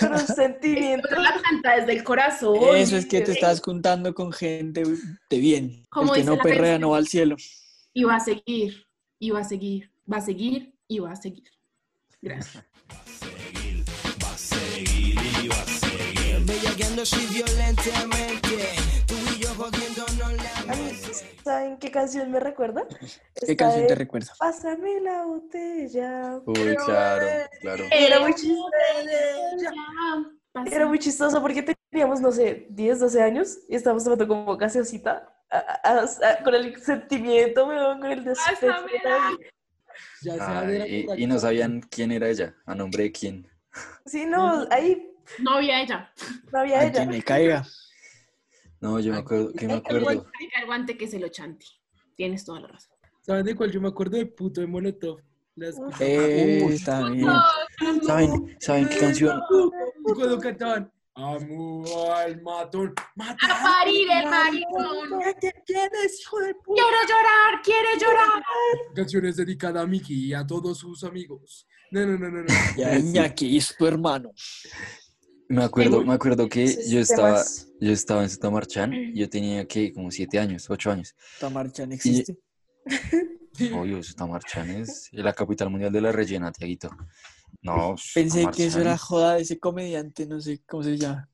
con 0.01 0.13
un 0.13 0.19
sentimiento. 0.37 1.09
La 1.11 1.41
canta 1.43 1.77
desde 1.81 1.93
el 1.93 2.05
corazón. 2.05 2.57
Eso 2.77 2.97
es 2.97 3.07
que 3.07 3.21
te 3.21 3.33
estás 3.33 3.61
juntando 3.61 4.15
con 4.15 4.33
gente 4.33 4.83
de 5.31 5.39
bien. 5.39 5.65
El 5.71 5.87
Como 5.91 6.13
que 6.13 6.21
dice 6.21 6.31
no 6.31 6.39
perrea 6.39 6.59
canción. 6.61 6.81
no 6.81 6.91
va 6.91 6.97
al 6.99 7.07
cielo. 7.09 7.37
Y 7.93 8.05
va 8.05 8.17
a 8.17 8.21
seguir, 8.21 8.85
y 9.19 9.31
va 9.31 9.41
a 9.41 9.45
seguir, 9.45 9.91
va 10.13 10.17
a 10.19 10.21
seguir, 10.21 10.75
y 10.89 10.99
va 10.99 11.13
a 11.13 11.17
seguir. 11.17 11.45
Gracias. 12.23 12.65
Bellaqueando 16.45 17.03
así 17.03 17.27
violentamente. 17.33 18.69
Tú 19.07 19.15
y 19.15 19.19
yo 19.25 19.26
jodiéndonos 19.26 19.26
la 19.26 19.26
A 19.26 19.26
mí, 19.26 19.26
¿Saben 21.45 21.79
qué 21.79 21.91
canción 21.91 22.31
me 22.31 22.41
recuerda? 22.41 22.87
¿Qué 22.89 23.07
Esta 23.35 23.57
canción 23.57 23.87
te 23.87 23.95
recuerda? 23.95 24.33
Pásame 24.39 25.01
la 25.01 25.25
botella. 25.25 26.41
Uy, 26.45 26.77
claro, 26.85 27.27
claro. 27.61 27.85
Era 27.91 28.21
muy 28.21 28.35
chistoso. 28.35 28.71
Era 30.67 30.87
muy 30.87 30.99
chistoso 30.99 31.41
porque 31.43 31.63
teníamos, 31.91 32.21
no 32.21 32.33
sé, 32.33 32.67
10, 32.71 33.01
12 33.01 33.23
años 33.23 33.59
y 33.69 33.77
estábamos 33.77 34.05
tomando 34.05 34.27
como 34.27 34.57
gaseosita 34.57 35.33
a- 35.51 35.59
a- 35.85 36.05
a- 36.31 36.43
con 36.43 36.55
el 36.55 36.81
sentimiento, 36.83 37.67
weón, 37.67 38.01
con 38.01 38.11
el 38.11 38.25
despecho. 38.25 38.67
Ya 40.23 40.37
la 40.37 40.87
y, 41.17 41.27
no 41.27 41.39
sabían 41.39 41.81
quién 41.91 42.11
era 42.13 42.29
ella, 42.29 42.55
a 42.67 42.75
nombre 42.75 43.05
de 43.05 43.13
quién. 43.13 43.49
Sí, 44.07 44.25
no, 44.27 44.67
ahí 44.71 45.11
No 45.39 45.53
había 45.53 45.83
ella. 45.83 46.11
no 46.53 46.59
había 46.61 46.81
A 46.81 46.85
ella. 46.85 46.93
quien 46.93 47.09
me 47.11 47.23
caiga. 47.23 47.65
No, 48.81 49.01
yo 49.01 49.13
me 49.13 49.19
acuerdo, 49.19 49.53
que 49.53 49.67
me 49.67 49.73
El 49.75 49.79
acuerdo. 49.79 50.05
guante, 50.05 50.29
el 50.61 50.67
guante 50.67 50.99
que 50.99 51.09
se 51.09 51.19
lo 51.19 51.29
chanti. 51.29 51.67
Tienes 52.15 52.45
toda 52.45 52.61
la 52.61 52.69
razón. 52.69 52.93
¿Saben 53.23 53.45
de 53.45 53.55
cuál? 53.57 53.73
Yo 53.73 53.81
me 53.81 53.89
acuerdo 53.89 54.17
de 54.17 54.27
puto 54.27 54.61
de 54.61 54.67
Molotov. 54.67 55.21
La 55.57 55.69
escuché. 55.69 56.59
Eh, 56.59 56.63
Uy, 56.65 56.75
está 56.75 57.09
bien. 57.11 57.27
¿Saben, 58.03 58.57
¿Saben 58.61 58.89
qué 58.89 58.99
canción? 58.99 59.41
Y 60.07 60.13
cuando 60.13 60.39
cantaban, 60.39 60.93
amo 61.15 62.13
al 62.15 62.41
matón, 62.43 62.95
mata 63.15 63.39
A 63.47 63.63
parir 63.63 64.07
el 64.11 64.29
maricón. 64.31 65.21
¿Quién 65.65 65.91
es, 66.05 66.21
hijo 66.21 66.39
de 66.41 66.55
puta? 66.57 66.83
Quiere 66.83 66.97
llorar, 67.09 67.63
quiere 67.65 67.89
llorar. 67.99 68.43
Canciones 68.95 69.37
dedicadas 69.37 69.83
a 69.83 69.87
Miki 69.87 70.27
y 70.27 70.35
a 70.35 70.47
todos 70.47 70.79
sus 70.79 71.03
amigos. 71.05 71.67
No, 71.91 72.05
no, 72.05 72.19
no, 72.19 72.29
no, 72.31 72.43
no. 72.43 72.47
Ya 72.77 72.99
Iñaki 72.99 73.57
es 73.57 73.75
tu 73.77 73.87
hermano. 73.87 74.31
Me 75.49 75.63
acuerdo, 75.65 76.05
me 76.05 76.15
acuerdo 76.15 76.49
que 76.49 76.67
yo 76.89 77.01
estaba, 77.01 77.43
yo 77.81 77.93
estaba 77.93 78.23
en 78.23 78.31
Sutamarchán 78.31 78.93
y 78.93 79.15
yo 79.19 79.29
tenía 79.29 79.67
que 79.69 79.93
como 79.93 80.11
siete 80.11 80.39
años, 80.39 80.69
ocho 80.71 80.91
años. 80.91 81.15
Tamarchan 81.41 81.93
existe. 81.93 82.39
Obvio, 83.75 84.03
Sutamarchán 84.03 84.71
es 84.71 85.09
la 85.13 85.33
capital 85.33 85.71
mundial 85.71 85.93
de 85.93 86.01
la 86.01 86.13
rellena, 86.13 86.53
Tiaguito. 86.53 86.91
No, 87.63 87.95
Pensé 88.15 88.47
que 88.55 88.67
eso 88.67 88.81
era 88.81 88.99
joda 88.99 89.35
de 89.35 89.43
ese 89.43 89.59
comediante, 89.59 90.27
no 90.27 90.41
sé 90.41 90.63
cómo 90.67 90.83
se 90.83 90.97
llama. 90.99 91.29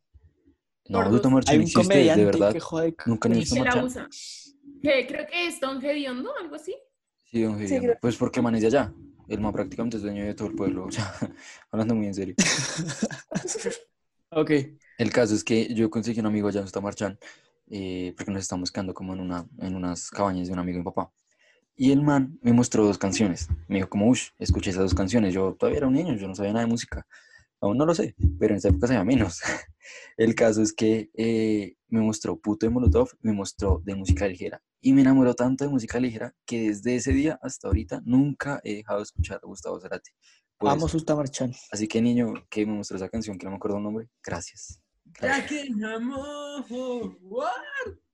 No, 0.88 0.98
Gordos. 0.98 1.16
Sutamarchán 1.16 1.52
Hay 1.52 1.58
un 1.58 1.62
existe, 1.64 1.94
de 2.16 2.24
verdad. 2.24 2.52
que 2.52 2.60
jode 2.60 2.94
Nunca 3.06 3.28
ni. 3.28 3.44
Que 3.44 5.06
creo 5.06 5.26
que 5.26 5.46
es 5.46 5.60
Don 5.60 5.84
Hediondo, 5.84 6.32
algo 6.36 6.56
así. 6.56 6.74
Sí, 7.30 7.42
don 7.42 7.58
Gediondo. 7.58 7.88
creo- 7.88 7.98
Pues 8.00 8.16
porque 8.16 8.42
man 8.42 8.54
es 8.54 8.62
de 8.62 8.66
allá. 8.68 8.92
El 9.28 9.40
man 9.40 9.52
prácticamente 9.52 9.96
es 9.96 10.02
dueño 10.02 10.24
de 10.24 10.34
todo 10.34 10.48
el 10.48 10.54
pueblo. 10.54 10.86
O 10.88 10.90
sea, 10.90 11.14
hablando 11.70 11.94
muy 11.94 12.06
en 12.06 12.14
serio. 12.14 12.34
Ok. 14.34 14.50
El 14.98 15.10
caso 15.12 15.34
es 15.34 15.44
que 15.44 15.74
yo 15.74 15.90
conseguí 15.90 16.20
un 16.20 16.26
amigo 16.26 16.48
allá 16.48 16.60
en 16.60 16.66
Sutamarchán, 16.66 17.18
eh, 17.68 18.14
porque 18.16 18.32
nos 18.32 18.42
estamos 18.42 18.70
quedando 18.70 18.94
como 18.94 19.12
en, 19.12 19.20
una, 19.20 19.46
en 19.58 19.76
unas 19.76 20.10
cabañas 20.10 20.46
de 20.46 20.54
un 20.54 20.58
amigo 20.58 20.76
de 20.76 20.80
mi 20.80 20.84
papá. 20.84 21.12
Y 21.76 21.92
el 21.92 22.02
man 22.02 22.38
me 22.42 22.52
mostró 22.52 22.84
dos 22.86 22.98
canciones. 22.98 23.48
Me 23.68 23.76
dijo 23.76 23.90
como, 23.90 24.08
uff, 24.08 24.30
escuché 24.38 24.70
esas 24.70 24.84
dos 24.84 24.94
canciones. 24.94 25.34
Yo 25.34 25.54
todavía 25.58 25.78
era 25.78 25.88
un 25.88 25.94
niño, 25.94 26.16
yo 26.16 26.28
no 26.28 26.34
sabía 26.34 26.52
nada 26.52 26.64
de 26.64 26.70
música. 26.70 27.06
Aún 27.60 27.76
no 27.78 27.86
lo 27.86 27.94
sé, 27.94 28.14
pero 28.38 28.54
en 28.54 28.58
esa 28.58 28.68
época 28.68 28.86
sabía 28.86 29.04
menos. 29.04 29.40
El 30.16 30.34
caso 30.34 30.62
es 30.62 30.72
que 30.72 31.10
eh, 31.14 31.76
me 31.88 32.00
mostró 32.00 32.38
Puto 32.38 32.66
de 32.66 32.70
Molotov, 32.70 33.10
me 33.20 33.32
mostró 33.32 33.82
de 33.84 33.94
música 33.94 34.26
ligera. 34.28 34.62
Y 34.80 34.94
me 34.94 35.02
enamoró 35.02 35.34
tanto 35.34 35.64
de 35.64 35.70
música 35.70 36.00
ligera 36.00 36.34
que 36.46 36.68
desde 36.68 36.96
ese 36.96 37.12
día 37.12 37.38
hasta 37.42 37.68
ahorita 37.68 38.02
nunca 38.04 38.60
he 38.64 38.76
dejado 38.76 39.00
de 39.00 39.04
escuchar 39.04 39.40
a 39.42 39.46
Gustavo 39.46 39.80
Cerati. 39.80 40.10
Por 40.62 40.70
Vamos, 40.70 40.90
eso. 40.90 40.98
Ustamarchan. 40.98 41.52
Así 41.72 41.88
que 41.88 42.00
niño 42.00 42.34
que 42.48 42.64
me 42.64 42.72
mostró 42.74 42.96
esa 42.96 43.08
canción, 43.08 43.36
que 43.36 43.44
no 43.46 43.50
me 43.50 43.56
acuerdo 43.56 43.78
el 43.78 43.82
nombre, 43.82 44.08
gracias. 44.22 44.80
Ya. 45.20 45.44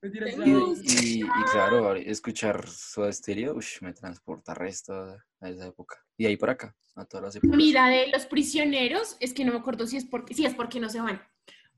Y, 0.02 0.50
y- 0.82 1.20
y 1.20 1.44
claro, 1.52 1.94
escuchar 1.94 2.66
Soda 2.68 3.12
Stereo 3.12 3.54
ush, 3.54 3.82
me 3.82 3.92
transporta 3.92 4.54
resto 4.54 4.94
a 5.40 5.48
esa 5.50 5.66
época. 5.66 5.96
Y 6.16 6.26
ahí 6.26 6.36
para 6.36 6.52
acá, 6.52 6.74
a 6.96 7.04
todas 7.04 7.24
las 7.26 7.36
épocas. 7.36 7.56
Mira, 7.56 7.88
de 7.88 8.06
los 8.08 8.26
prisioneros, 8.26 9.16
es 9.20 9.32
que 9.34 9.44
no 9.44 9.52
me 9.52 9.58
acuerdo 9.58 9.86
si 9.86 9.96
es 9.96 10.04
porque, 10.04 10.34
sí, 10.34 10.44
es 10.46 10.54
porque 10.54 10.80
no 10.80 10.88
se 10.88 11.00
van. 11.00 11.20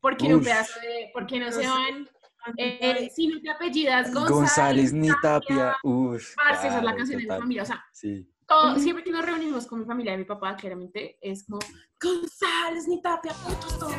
Porque 0.01 0.27
en 0.27 0.35
un 0.35 0.41
Ush. 0.41 0.45
pedazo 0.47 0.81
de, 0.81 1.11
porque 1.13 1.41
no 1.41 1.51
se 1.51 1.63
No 1.65 1.75
sé. 1.75 1.81
van. 1.93 2.09
Eh, 2.57 3.11
si 3.15 3.27
no 3.27 3.39
te 3.41 3.51
apellidas 3.51 4.15
González, 4.15 4.31
González 4.31 4.93
ni 4.95 5.09
Tapia. 5.21 5.75
Uff. 5.83 6.35
Parce, 6.37 6.69
esa 6.69 6.79
es 6.79 6.85
la 6.85 6.95
canción 6.97 7.19
de 7.19 7.25
mi 7.25 7.29
familia. 7.29 7.63
O 7.65 7.67
sea, 7.67 7.85
Sí. 7.93 8.30
Todo- 8.51 8.79
siempre 8.79 9.05
que 9.05 9.11
nos 9.13 9.25
reunimos 9.25 9.67
con 9.67 9.79
mi 9.81 9.87
familia 9.87 10.13
de 10.13 10.19
mi 10.19 10.25
papá, 10.25 10.57
claramente, 10.57 11.17
es 11.23 11.45
como 11.45 11.61
González 12.03 12.89
ni 12.89 13.01
Tapia, 13.01 13.33
putos 13.33 13.79
todos. 13.79 13.95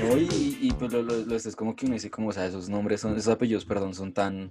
No, 0.00 0.16
y, 0.16 0.22
y- 0.22 0.58
y, 0.68 0.72
pues 0.72 0.92
lo, 0.92 1.02
lo- 1.02 1.24
lo- 1.24 1.36
es 1.36 1.56
como 1.56 1.74
que 1.74 1.84
uno 1.86 1.94
dice, 1.94 2.10
como, 2.10 2.28
o 2.28 2.32
sea, 2.32 2.46
esos 2.46 2.68
nombres, 2.68 3.00
son, 3.00 3.16
esos 3.16 3.32
apellidos, 3.32 3.64
perdón, 3.64 3.94
son 3.94 4.12
tan, 4.14 4.50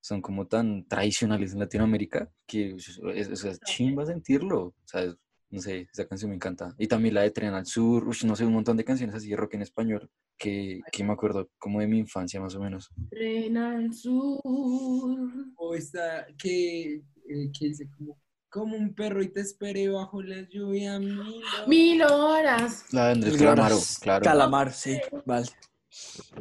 son 0.00 0.22
como 0.22 0.46
tan 0.46 0.86
tradicionales 0.88 1.52
en 1.52 1.60
Latinoamérica 1.60 2.30
que 2.46 2.74
es, 2.76 2.98
es 3.44 3.60
chimba 3.60 4.06
sentirlo. 4.06 4.60
O 4.62 4.74
sea, 4.84 5.02
es- 5.02 5.16
no 5.50 5.60
sé, 5.60 5.88
esa 5.92 6.06
canción 6.06 6.30
me 6.30 6.34
encanta. 6.36 6.74
Y 6.78 6.86
también 6.86 7.14
la 7.14 7.22
de 7.22 7.30
Tren 7.30 7.54
al 7.54 7.66
Sur, 7.66 8.06
no 8.24 8.36
sé, 8.36 8.44
un 8.44 8.52
montón 8.52 8.76
de 8.76 8.84
canciones 8.84 9.14
así 9.14 9.30
de 9.30 9.36
rock 9.36 9.54
en 9.54 9.62
español 9.62 10.10
que, 10.36 10.80
que 10.92 11.04
me 11.04 11.12
acuerdo 11.12 11.48
como 11.58 11.80
de 11.80 11.86
mi 11.86 11.98
infancia 11.98 12.40
más 12.40 12.54
o 12.54 12.60
menos. 12.60 12.90
Tren 13.10 13.56
al 13.56 13.92
sur. 13.94 15.30
O 15.56 15.74
esta 15.74 16.26
que, 16.38 16.94
eh, 16.96 17.50
que 17.58 17.68
dice 17.68 17.88
como, 17.96 18.18
como 18.50 18.76
un 18.76 18.94
perro 18.94 19.22
y 19.22 19.28
te 19.28 19.40
esperé 19.40 19.88
bajo 19.88 20.22
la 20.22 20.42
lluvia 20.48 20.98
mil 20.98 21.18
horas". 21.20 21.66
Mil 21.68 22.02
horas. 22.02 22.84
La 22.92 23.06
de 23.06 23.12
Andrés 23.12 23.36
Calamaro, 23.36 23.78
claro. 24.00 24.24
Calamar, 24.24 24.72
sí, 24.72 25.00
vale. 25.24 25.46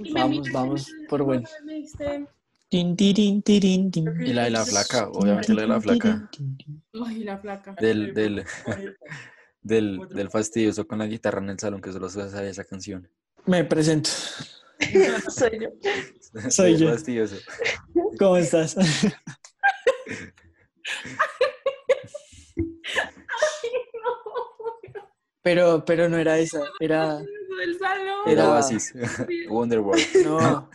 Y 0.03 0.11
Vamos, 0.11 0.51
vamos, 0.51 0.91
por 1.07 1.23
bueno. 1.23 1.47
me 1.63 1.75
diste- 1.75 2.27
Y 2.69 4.33
la 4.33 4.43
de 4.45 4.49
la 4.49 4.65
flaca, 4.65 5.09
obviamente 5.09 5.53
la 5.53 5.61
de 5.61 5.67
la 5.67 5.81
flaca. 5.81 6.29
Ay, 7.05 7.23
la 7.23 7.37
flaca. 7.37 7.75
Del, 7.79 8.13
del, 8.13 8.43
del, 9.61 9.99
del 10.09 10.29
fastidioso 10.29 10.87
con 10.87 10.99
la 10.99 11.05
guitarra 11.07 11.39
en 11.41 11.49
el 11.51 11.59
salón 11.59 11.81
que 11.81 11.91
solo 11.91 12.09
sabe 12.09 12.49
esa 12.49 12.63
canción. 12.63 13.07
Me 13.45 13.63
presento. 13.63 14.09
Soy 15.29 15.59
yo. 15.59 15.69
Soy 16.49 16.77
yo. 16.77 16.89
Fastidioso. 16.89 17.35
¿Cómo 18.17 18.37
estás? 18.37 18.75
Pero, 25.41 25.85
pero 25.85 26.09
no 26.09 26.17
era 26.17 26.37
esa, 26.39 26.61
era, 26.79 27.17
del 27.17 27.77
salón. 27.79 28.17
Era 28.25 28.31
Era- 28.43 28.51
Oasis. 28.53 28.93
Wonderwall. 29.47 29.99
no, 30.23 30.69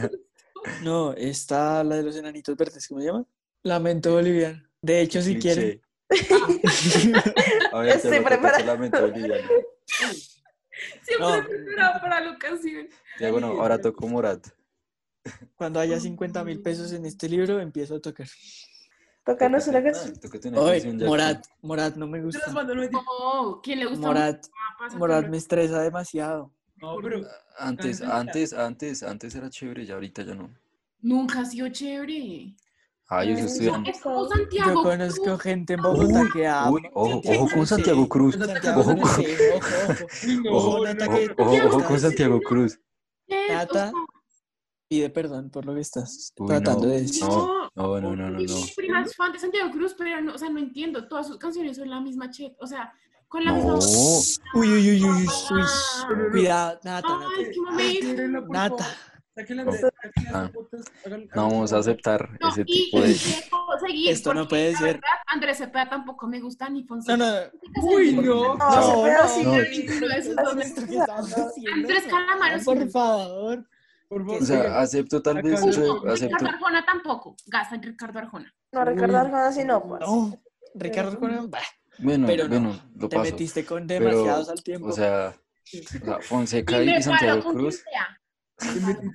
no, 0.83 1.12
está 1.14 1.83
la 1.85 1.97
de 1.97 2.03
los 2.03 2.16
enanitos 2.16 2.57
verdes, 2.57 2.87
¿cómo 2.88 3.01
se 3.01 3.07
llama? 3.07 3.25
Lamento 3.62 4.12
boliviano. 4.12 4.62
De 4.83 5.01
hecho, 5.03 5.21
si 5.23 5.38
quieren, 5.38 5.81
Estoy 7.87 8.21
preparada. 8.21 8.59
solamente 8.61 9.01
boliviano. 9.01 9.49
Siempre 11.03 11.19
No. 11.19 11.47
preparado 11.47 12.01
para 12.01 12.21
la 12.21 12.31
ocasión. 12.33 12.88
Ya, 13.19 13.31
bueno, 13.31 13.49
ahora 13.49 13.81
toco 13.81 14.07
Morat. 14.09 14.47
cuando 15.57 15.79
haya 15.81 16.01
50 16.01 16.43
mil 16.45 16.62
pesos 16.62 16.93
en 16.93 17.05
este 17.05 17.29
libro, 17.29 17.61
empiezo 17.61 17.97
a 17.97 18.01
tocar. 18.01 18.27
Tócanos 19.25 19.66
una 19.69 19.79
Ah, 19.81 19.83
canción. 19.83 20.57
Oye, 20.57 20.93
Morat, 20.95 21.45
Morat 21.61 21.97
no 21.97 22.07
me 22.07 22.23
gusta. 22.23 22.51
no. 22.51 23.05
Oh, 23.07 23.61
¿quién 23.62 23.81
le 23.81 23.87
gusta? 23.87 24.07
Morat, 24.07 24.47
Ah, 24.81 24.88
Morat 24.97 25.19
pero- 25.21 25.31
me 25.31 25.37
estresa 25.37 25.83
demasiado. 25.83 26.51
No, 26.77 26.97
pero 27.03 27.21
que- 27.21 27.27
Antes, 27.59 28.01
antes, 28.01 28.55
antes, 28.55 29.03
antes 29.03 29.35
era 29.35 29.51
chévere, 29.51 29.85
ya 29.85 29.95
ahorita 29.95 30.23
ya 30.23 30.35
no. 30.35 30.49
Nunca 31.03 31.41
ha 31.41 31.45
sido 31.45 31.69
chévere. 31.69 32.55
Ah, 33.09 33.25
yo 33.25 33.37
sí 33.49 33.69
Es 33.87 34.01
como 34.01 34.29
Santiago. 34.29 34.71
Yo 34.73 34.83
conozco 34.83 35.39
gente 35.39 35.73
en 35.75 35.83
Bogotá 35.83 36.29
que 36.33 36.47
ama. 36.47 36.71
Uy, 36.71 36.83
ojo, 36.95 37.11
Santiago 37.21 37.43
ojo 37.43 37.49
con 37.49 37.59
Cruz, 37.59 37.69
Santiago. 37.69 38.09
Cruz. 38.09 38.35
Santiago 38.37 38.81
Ojo, 38.81 38.95
Cruz, 38.95 39.11
con- 39.11 39.25
sí, 39.25 39.31
ojo, 39.53 39.67
ojo. 39.89 40.43
no, 40.45 40.57
Ojo, 40.57 40.79
no, 40.79 40.85
Nata, 40.85 41.07
no, 41.07 41.15
que- 41.17 41.27
no. 41.27 41.35
ojo, 41.39 41.67
ojo 41.67 41.85
con 41.89 42.01
Santiago 42.01 42.41
Cruz. 42.41 42.81
¿Qué? 43.27 43.47
Sea, 43.49 43.93
Pide 44.89 45.09
perdón 45.11 45.51
por 45.51 45.65
lo 45.67 45.75
que 45.75 45.81
estás 45.81 46.33
Uy, 46.37 46.47
tratando 46.49 46.87
no, 46.87 46.93
de 46.93 47.01
decir. 47.03 47.25
no. 47.25 47.71
No, 47.77 48.01
no, 48.01 48.17
no, 48.17 48.31
no, 48.31 48.39
Mi 48.39 48.47
no. 48.47 48.57
prima 48.77 49.03
es 49.03 49.15
fan 49.15 49.33
de 49.33 49.39
Santiago 49.39 49.71
Cruz, 49.71 49.95
pero 49.97 50.21
no, 50.21 50.35
o 50.35 50.39
sea, 50.39 50.51
no 50.51 50.59
entiendo. 50.59 51.07
Todas 51.09 51.29
sus 51.29 51.37
canciones 51.37 51.77
son 51.77 51.89
la 51.91 52.01
misma 52.01 52.29
chet. 52.31 52.57
O 52.61 52.67
sea, 52.67 52.93
con 53.29 53.45
la 53.45 53.53
misma. 53.53 53.73
No. 53.73 53.79
Uy, 54.61 54.69
uy, 54.73 54.91
uy, 54.91 55.05
uy, 55.05 55.11
uy, 55.11 55.27
Ah. 55.29 56.09
uy. 56.11 56.31
Cuidado, 56.33 56.81
Nata, 56.85 57.09
Ay, 57.79 58.03
Nata. 58.03 58.41
por 58.41 58.51
Nata. 58.51 58.87
No. 59.48 59.72
de 59.72 59.90
Ah. 60.33 60.50
podcast, 60.53 60.88
hagan- 61.07 61.29
No 61.35 61.48
vamos 61.48 61.72
a 61.72 61.79
aceptar 61.79 62.31
No, 62.40 62.48
ese 62.50 62.62
y, 62.62 62.64
tipo 62.64 62.98
y 62.98 63.00
de... 63.00 63.09
debo 63.09 63.79
seguir, 63.87 64.11
Esto 64.11 64.35
no 64.35 64.46
puede 64.48 64.74
ser. 64.76 64.94
verdad, 64.94 65.09
Andrés 65.26 65.59
Cepeda 65.59 65.88
tampoco 65.88 66.26
me 66.26 66.40
gusta 66.40 66.68
ni 66.70 66.83
No, 66.83 66.88
Fonseca. 66.88 67.16
no. 67.16 67.35
Uy, 67.83 68.12
no. 68.14 68.22
No, 68.22 68.57
No, 68.57 69.03
pero 69.03 69.22
no, 69.22 69.29
sí. 69.29 69.42
no. 69.44 69.53
No. 69.53 70.61
Andrés 71.74 72.05
Calamaro 72.09 72.59
sí. 72.59 72.64
Por 72.64 72.90
favor. 72.90 73.66
Por 74.09 74.24
favor, 74.26 74.42
O 74.42 74.44
sea, 74.44 74.81
acepto 74.81 75.22
tal 75.22 75.40
vez, 75.42 75.61
No, 75.61 75.68
acepto... 75.70 76.05
Ricardo 76.26 76.48
Arjona 76.48 76.85
tampoco. 76.85 77.37
Gasta 77.46 77.76
en 77.76 77.83
Ricardo 77.83 78.18
Arjona. 78.18 78.55
No, 78.72 78.85
Ricardo 78.85 79.18
Arjona 79.18 79.46
así 79.48 79.64
no, 79.64 79.83
pues. 79.83 80.00
No, 80.00 80.40
Ricardo 80.74 81.12
Arjona, 81.12 81.42
bah, 81.48 81.61
Bueno, 81.98 82.26
Pero 82.26 82.44
no, 82.44 82.48
bueno, 82.50 82.81
lo 82.96 83.09
te 83.09 83.16
paso. 83.16 83.31
metiste 83.31 83.64
con 83.64 83.87
Pero, 83.87 84.07
demasiados 84.11 84.48
al 84.48 84.62
tiempo. 84.62 84.88
O 84.88 84.92
sea, 84.92 85.35
o 85.35 86.05
sea, 86.05 86.18
Fonseca 86.22 86.83
Y 86.83 86.90
y 86.90 87.03
Santiago 87.03 87.53
Cruz, 87.53 87.76
sea. 87.88 88.19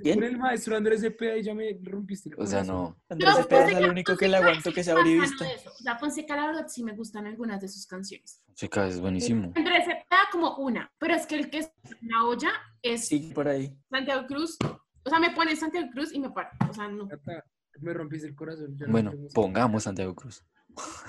¿Quién? 0.01 0.15
con 0.15 0.23
el 0.23 0.37
maestro 0.37 0.75
Andrés 0.77 1.01
Cepeda 1.01 1.37
y 1.37 1.43
ya 1.43 1.53
me 1.53 1.77
rompiste 1.83 2.29
el 2.29 2.35
o 2.37 2.45
sea, 2.45 2.59
corazón. 2.63 2.75
no. 2.75 2.97
Andrés 3.09 3.35
Cepeda 3.35 3.67
es 3.69 3.77
el 3.77 3.89
único 3.89 4.17
que 4.17 4.27
le 4.27 4.37
aguanto 4.37 4.71
que 4.73 4.83
sea 4.83 4.95
brivista. 4.95 5.45
sea, 5.77 5.97
Fonseca, 5.97 6.35
la 6.35 6.47
verdad, 6.47 6.67
sí 6.67 6.83
me 6.83 6.93
gustan 6.93 7.27
algunas 7.27 7.61
de 7.61 7.67
sus 7.67 7.85
canciones. 7.85 8.41
Fonseca 8.47 8.87
es 8.87 8.99
buenísimo. 8.99 9.53
Andrés 9.55 9.85
Cepeda 9.85 10.19
como 10.31 10.57
una, 10.57 10.91
pero 10.97 11.13
es 11.15 11.25
que 11.27 11.35
el 11.35 11.49
que 11.49 11.59
es 11.59 11.71
la 12.01 12.23
olla 12.23 12.51
es 12.81 13.07
Sí, 13.07 13.31
por 13.33 13.47
ahí. 13.47 13.75
Santiago 13.89 14.25
Cruz. 14.27 14.57
O 15.03 15.09
sea, 15.09 15.19
me 15.19 15.31
ponen 15.31 15.55
Santiago 15.55 15.87
Cruz 15.91 16.13
y 16.13 16.19
me 16.19 16.29
paro. 16.31 16.49
O 16.69 16.73
sea, 16.73 16.87
no. 16.87 17.07
Me 17.81 17.93
rompiste 17.93 18.27
el 18.27 18.35
corazón. 18.35 18.75
Bueno, 18.87 19.11
pongamos 19.33 19.83
Santiago 19.83 20.15
Cruz. 20.15 20.43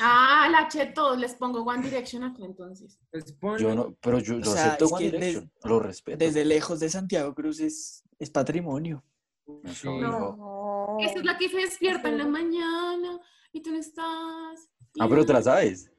Ah, 0.00 0.48
la 0.50 0.68
che, 0.68 0.86
todos 0.86 1.18
les 1.18 1.34
pongo 1.34 1.62
One 1.64 1.82
Direction 1.82 2.22
acá 2.22 2.44
entonces. 2.44 2.98
Yo 3.58 3.74
no, 3.74 3.96
pero 4.00 4.20
yo 4.20 4.36
O 4.36 4.38
lo 4.38 4.44
sea, 4.44 4.66
acepto 4.66 4.86
One 4.86 5.10
Direction, 5.10 5.50
lo 5.64 5.80
respeto. 5.80 6.18
Desde 6.18 6.44
lejos 6.44 6.78
de 6.80 6.88
Santiago 6.88 7.34
Cruz 7.34 7.58
es, 7.60 8.04
es 8.18 8.30
patrimonio. 8.30 9.02
Eso, 9.64 9.92
Sí. 9.92 9.98
No. 10.00 10.96
Esa 11.00 11.18
es 11.18 11.24
la 11.24 11.36
que 11.38 11.48
se 11.48 11.56
despierta 11.58 12.08
en 12.08 12.18
la 12.18 12.26
mañana 12.26 13.20
y 13.52 13.60
tú 13.62 13.70
no 13.70 13.78
estás. 13.78 14.68
Ah, 14.98 15.06
pero 15.08 15.24
te 15.26 15.32
la 15.32 15.42
sabes. 15.42 15.90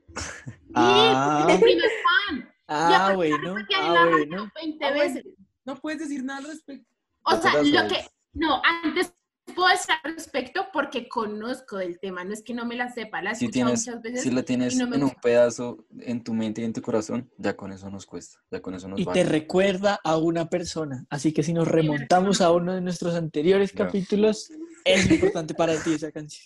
Ah, 0.74 1.46
Mi 1.48 1.58
prima 1.58 1.82
es 1.86 1.92
fan. 2.04 2.54
ah 2.68 3.08
Ya, 3.10 3.16
bueno, 3.16 3.56
ah 3.76 3.94
la 3.94 4.06
radio 4.06 4.18
bueno. 4.28 4.52
20 4.56 4.86
Ah, 4.86 4.92
veces. 4.92 5.26
No 5.66 5.76
puedes 5.76 6.00
decir 6.00 6.24
nada 6.24 6.40
al 6.40 6.46
respecto. 6.48 6.88
O 7.24 7.36
sea, 7.36 7.54
lo 7.62 7.64
sabes. 7.66 7.92
que. 8.04 8.10
No, 8.34 8.62
antes 8.84 9.14
puedo 9.54 9.70
decir 9.70 9.96
al 10.04 10.14
respecto 10.14 10.68
porque 10.74 11.08
conozco 11.08 11.78
del 11.78 12.00
tema. 12.00 12.24
No 12.24 12.34
es 12.34 12.44
que 12.44 12.54
no 12.54 12.66
me 12.66 12.76
la 12.76 12.92
sepa, 12.92 13.22
la 13.22 13.32
he 13.32 13.36
Si 13.36 13.50
tienes, 13.50 13.86
muchas 13.88 14.02
veces. 14.02 14.22
si 14.22 14.32
la 14.32 14.44
tienes 14.44 14.76
no 14.76 14.94
en 14.94 15.04
un 15.04 15.12
pedazo 15.22 15.86
en 16.00 16.24
tu 16.24 16.34
mente 16.34 16.62
y 16.62 16.66
en 16.66 16.74
tu 16.74 16.82
corazón, 16.82 17.30
ya 17.38 17.56
con 17.56 17.72
eso 17.72 17.90
nos 17.90 18.06
cuesta, 18.06 18.40
ya 18.52 18.62
con 18.62 18.76
eso 18.76 18.88
nos 18.88 19.00
Y 19.00 19.06
vale. 19.06 19.24
te 19.24 19.30
recuerda 19.30 20.00
a 20.04 20.18
una 20.18 20.50
persona. 20.50 21.06
Así 21.10 21.34
que 21.34 21.44
si 21.44 21.54
nos 21.54 21.68
remontamos 21.68 22.42
a 22.42 22.52
uno 22.52 22.74
de 22.74 22.82
nuestros 22.82 23.16
anteriores 23.16 23.72
capítulos, 23.74 24.50
es 24.86 25.10
importante 25.10 25.54
para 25.54 25.76
ti 25.82 25.94
esa 25.94 26.12
canción. 26.12 26.44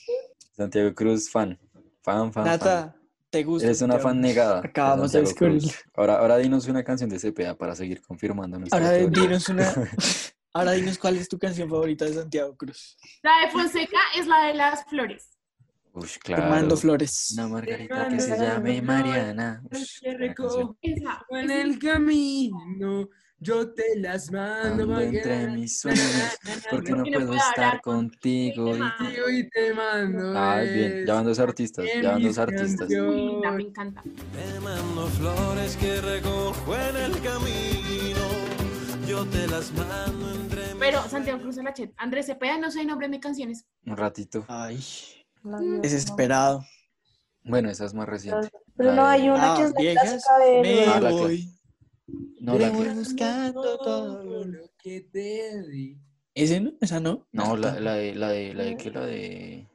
Santiago 0.55 0.93
Cruz, 0.93 1.29
fan. 1.29 1.59
Fan, 2.03 2.31
fan, 2.31 2.33
fan. 2.33 2.43
Nata, 2.45 2.95
¿te 3.29 3.43
gusta? 3.43 3.65
Eres 3.67 3.81
una 3.81 3.99
fan 3.99 4.19
negada. 4.19 4.61
Acabamos 4.63 5.11
de 5.11 5.21
descubrirlo. 5.21 5.69
Ahora, 5.95 6.19
ahora 6.19 6.37
dinos 6.37 6.67
una 6.67 6.83
canción 6.83 7.09
de 7.09 7.17
CPA 7.19 7.55
para 7.57 7.75
seguir 7.75 8.01
confirmando 8.01 8.57
nuestra 8.59 8.77
Ahora 8.79 8.97
teoría. 8.97 9.21
dinos 9.23 9.49
una, 9.49 9.71
Ahora 10.53 10.71
dinos 10.73 10.97
cuál 10.97 11.15
es 11.17 11.29
tu 11.29 11.39
canción 11.39 11.69
favorita 11.69 12.05
de 12.05 12.13
Santiago 12.13 12.55
Cruz. 12.57 12.97
La 13.23 13.45
de 13.45 13.51
Fonseca 13.51 13.99
es 14.17 14.27
la 14.27 14.47
de 14.47 14.53
las 14.53 14.83
flores. 14.85 15.27
Mando 15.93 16.07
claro. 16.23 16.77
flores. 16.77 17.31
Una 17.33 17.47
margarita 17.47 18.07
que 18.07 18.19
se 18.19 18.37
llame 18.37 18.81
Mariana. 18.81 19.61
Ush, 19.71 19.99
que 20.01 20.13
recojo 20.17 20.77
en 21.31 21.51
el 21.51 21.77
camino, 21.79 23.09
yo 23.39 23.73
te 23.73 23.97
las 23.99 24.31
mando. 24.31 24.83
Ando 24.83 25.01
entre 25.01 25.47
mis 25.47 25.79
sueños, 25.79 26.37
porque 26.71 26.91
no 26.93 27.03
puedo 27.03 27.33
estar 27.33 27.81
contigo. 27.81 28.73
y- 28.75 28.79
Contigo 28.79 29.29
y 29.29 29.49
te 29.49 29.73
mando. 29.73 30.33
Ah, 30.37 30.61
bien, 30.61 31.05
ya 31.05 31.13
van 31.15 31.25
dos 31.25 31.39
artistas, 31.39 31.85
ya 32.01 32.11
van 32.13 32.23
dos 32.23 32.37
artistas. 32.37 32.87
Me 32.89 33.63
encanta. 33.63 34.01
Te 34.03 34.59
mando 34.61 35.07
flores 35.07 35.75
que 35.75 35.99
recojo 35.99 36.75
en 36.75 36.95
el 36.97 37.21
camino. 37.21 37.90
Yo 39.11 39.25
te 39.25 39.45
las 39.45 39.73
mando 39.73 40.31
entre 40.31 40.61
Pero 40.79 41.01
Santiago 41.09 41.41
Cruz 41.41 41.57
Alachet, 41.57 41.93
Andrés 41.97 42.27
Cepeda, 42.27 42.57
no 42.57 42.69
el 42.69 42.87
nombre 42.87 43.07
de 43.07 43.11
mis 43.11 43.19
canciones. 43.19 43.65
Un 43.85 43.97
ratito. 43.97 44.45
Ay, 44.47 44.79
La 45.43 45.59
vida, 45.59 45.79
desesperado. 45.81 46.63
Bueno, 47.43 47.69
esa 47.69 47.83
es 47.83 47.93
más 47.93 48.07
reciente. 48.07 48.47
Pero 48.77 48.91
La 48.91 48.95
no 48.95 49.05
hay 49.05 49.27
una 49.27 49.53
que 49.57 49.63
Ah, 49.63 49.65
es 49.65 49.73
la 49.73 49.81
viejas, 49.81 50.23
me 50.61 50.85
Ah, 50.87 50.99
la 51.01 51.09
cla- 51.09 51.11
voy. 51.11 51.53
No, 52.39 52.57
la 52.57 52.67
me 52.69 52.77
voy 52.77 52.87
que- 52.87 52.93
buscando 52.93 53.77
todo. 53.79 54.45
lo 54.45 54.71
que 54.81 55.01
te 55.01 55.61
di. 55.63 55.97
¿Ese 56.33 56.61
no? 56.61 56.71
¿Esa 56.79 57.01
no? 57.01 57.27
No, 57.33 57.57
la, 57.57 57.81
la 57.81 57.95
de, 57.95 58.15
la 58.15 58.29
de, 58.29 58.53
la 58.53 58.63
de, 58.63 58.77
¿qué? 58.77 58.91
La 58.91 59.05
de... 59.05 59.67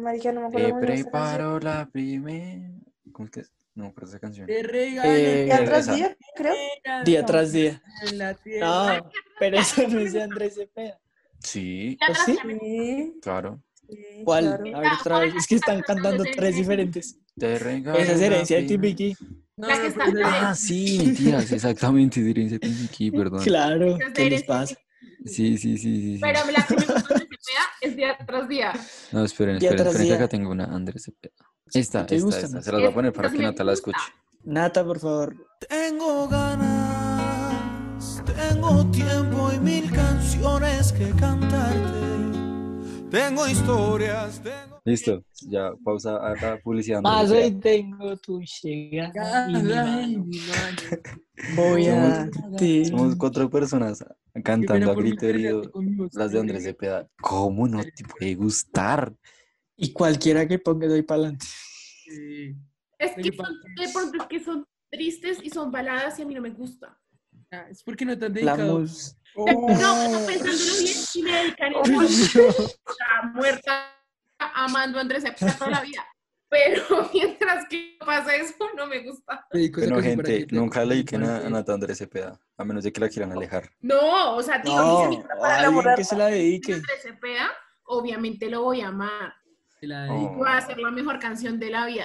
Marica, 0.00 0.30
no 0.30 0.42
me 0.42 0.46
acuerdo 0.46 0.68
Te 0.78 0.86
preparo 0.86 1.58
la 1.58 1.90
primera... 1.90 2.70
¿Cómo 3.10 3.26
es 3.26 3.32
que 3.32 3.40
es? 3.40 3.52
No, 3.74 3.92
pero 3.94 4.06
esa 4.06 4.20
canción. 4.20 4.46
Te 4.46 4.62
regalo 4.62 5.08
Eh. 5.10 5.44
Día 5.46 5.64
tras 5.64 5.80
esa. 5.80 5.94
día, 5.94 6.16
creo. 6.36 6.54
Día 7.04 7.26
tras 7.26 7.52
día. 7.52 7.82
en 8.08 8.18
la 8.18 8.34
tierra. 8.34 8.98
No, 8.98 9.10
pero 9.40 9.58
eso 9.58 9.88
no 9.88 9.98
es 9.98 10.12
de 10.12 10.22
Andrés 10.28 10.54
Cepeda. 10.54 10.98
Sí, 11.40 11.98
Ya 12.00 12.06
¿Oh, 12.08 12.12
atrás 12.12 12.26
sí? 12.26 13.12
claro. 13.20 13.62
sí, 13.88 13.96
¿Cuál? 14.24 14.44
claro. 14.62 14.76
A 14.76 14.80
ver 14.80 14.92
otra 15.00 15.18
vez. 15.20 15.34
Es 15.34 15.46
que 15.46 15.56
están 15.56 15.82
cantando 15.82 16.24
tres 16.24 16.56
diferentes. 16.56 17.18
Te 17.36 17.58
regalo 17.58 17.98
Esa 17.98 18.12
es 18.12 18.20
herencia 18.20 18.56
de 18.58 18.62
Timbiqui. 18.64 19.16
No, 19.56 19.68
está- 19.68 19.86
esa- 19.86 20.50
Ah, 20.50 20.54
sí, 20.54 20.98
mentiras, 21.04 21.50
exactamente, 21.52 22.20
herencia 22.28 22.58
de 22.58 22.68
Timbiquí, 22.68 23.10
perdón. 23.10 23.42
Claro, 23.42 23.96
de 23.98 24.12
¿qué 24.12 24.30
les 24.30 24.44
pasa? 24.44 24.76
Sí, 25.24 25.56
sí, 25.58 25.76
sí, 25.76 25.78
sí. 25.78 26.14
sí. 26.14 26.18
Pero 26.20 26.40
la 26.50 26.64
que 26.66 26.74
me 26.76 26.84
gusta 26.92 27.14
de 27.14 27.20
Cepeda 27.20 27.64
es 27.80 27.96
día 27.96 28.16
tras 28.26 28.48
día. 28.48 28.72
No, 29.12 29.24
esperen, 29.24 29.58
Día 29.58 29.70
esperen, 29.70 29.76
tras 29.84 29.94
esperen 29.94 30.08
que 30.08 30.14
acá 30.14 30.28
tengo 30.28 30.50
una 30.50 30.64
Andrés 30.64 31.04
Cepeda. 31.04 31.34
Esta, 31.74 32.06
¿Te 32.06 32.14
esta, 32.14 32.24
gusta, 32.26 32.40
esta. 32.46 32.62
Se 32.62 32.70
las 32.72 32.80
voy 32.80 32.90
a 32.90 32.94
poner 32.94 33.12
para 33.12 33.30
que 33.30 33.38
Nata 33.38 33.64
la 33.64 33.72
escuche. 33.72 33.98
Nata, 34.44 34.84
por 34.84 35.00
favor. 35.00 35.34
Tengo 35.68 36.28
ganas, 36.28 38.22
tengo 38.24 38.88
tiempo 38.92 39.50
y 39.52 39.58
mil 39.58 39.90
canciones 39.90 40.92
que 40.92 41.10
cantarte. 41.10 42.04
Tengo 43.10 43.48
historias, 43.48 44.40
tengo... 44.40 44.80
Listo, 44.84 45.24
ya 45.48 45.72
pausa 45.84 46.16
a 46.18 46.34
la 46.34 46.58
publicidad. 46.62 47.00
Más 47.00 47.30
hoy 47.30 47.50
tengo 47.52 48.16
tu 48.18 48.40
llegada 48.40 49.48
y 49.50 50.16
mi 50.18 50.38
mano. 50.40 50.96
Voy 51.56 51.86
a 51.88 52.26
Somos- 52.30 52.56
ti. 52.56 52.84
Somos 52.84 53.16
cuatro 53.16 53.50
personas 53.50 54.04
cantando 54.44 54.92
a 54.92 54.94
grito 54.94 55.24
mi 55.26 55.30
herido 55.30 55.62
las 56.12 56.30
de 56.32 56.38
Andrés. 56.40 56.62
Cepeda. 56.64 57.08
¿Cómo 57.20 57.66
no 57.66 57.82
te 57.82 58.04
puede 58.04 58.34
gustar? 58.34 59.12
Y 59.76 59.92
cualquiera 59.92 60.46
que 60.46 60.58
ponga 60.58 60.86
doy 60.86 61.02
para 61.02 61.20
adelante. 61.20 61.46
Sí. 62.04 62.54
Es 62.98 63.12
que 63.14 63.32
son, 63.36 63.60
de 63.76 63.84
es- 63.84 63.92
pronto 63.92 64.22
es 64.22 64.28
que 64.28 64.40
son 64.44 64.64
tristes 64.90 65.38
y 65.42 65.50
son 65.50 65.70
baladas 65.72 66.18
y 66.18 66.22
a 66.22 66.26
mí 66.26 66.34
no 66.34 66.40
me 66.40 66.50
gusta. 66.50 66.96
Ah, 67.50 67.66
Es 67.70 67.82
porque 67.82 68.04
no 68.04 68.16
te 68.18 68.26
han 68.26 68.34
La 68.34 68.56
dedicado. 68.56 68.78
mus. 68.80 69.16
No, 69.36 69.44
no, 69.44 70.26
pensándolo 70.26 70.78
bien, 70.78 70.94
si 70.94 71.22
me 71.22 71.32
dedican 71.32 71.72
a 73.10 73.22
muerta 73.34 73.90
amando 74.38 74.98
a 74.98 75.00
Andrés 75.00 75.24
Cepeda 75.24 75.56
toda 75.58 75.70
la 75.70 75.80
vida. 75.82 76.04
Pero 76.48 76.84
mientras 77.12 77.66
que 77.68 77.96
pasa 78.04 78.36
eso, 78.36 78.54
no 78.76 78.86
me 78.86 79.00
gusta. 79.02 79.44
Para 79.50 80.02
gente, 80.02 80.46
nunca 80.52 80.84
le 80.84 80.94
dediquen 80.94 81.24
a, 81.24 81.38
a 81.38 81.50
Nata 81.50 81.74
Andrés 81.74 81.98
Cepeda, 81.98 82.38
a 82.56 82.64
menos 82.64 82.84
de 82.84 82.92
que 82.92 83.00
la 83.00 83.08
quieran 83.08 83.32
alejar. 83.32 83.68
No, 83.80 84.36
o 84.36 84.42
sea, 84.42 84.58
digo, 84.58 84.76
No, 84.76 85.10
si 85.10 85.16
se 85.16 85.22
me 85.22 85.24
a 85.24 85.36
para 85.36 85.58
alguien 85.66 85.94
que 85.96 86.04
se 86.04 86.16
la 86.16 86.26
dedique. 86.26 86.74
Andrés 86.74 87.02
Cepeda, 87.02 87.50
obviamente 87.86 88.48
lo 88.48 88.62
voy 88.62 88.82
a 88.82 88.88
amar. 88.88 89.34
Te 89.84 89.88
la 89.88 90.12
Oh. 90.12 90.14
dedico. 90.18 90.38
Va 90.40 90.56
a 90.56 90.60
ser 90.66 90.78
la 90.78 90.90
mejor 90.90 91.18
canción 91.18 91.58
de 91.58 91.70
la 91.70 91.86
vida. 91.86 92.04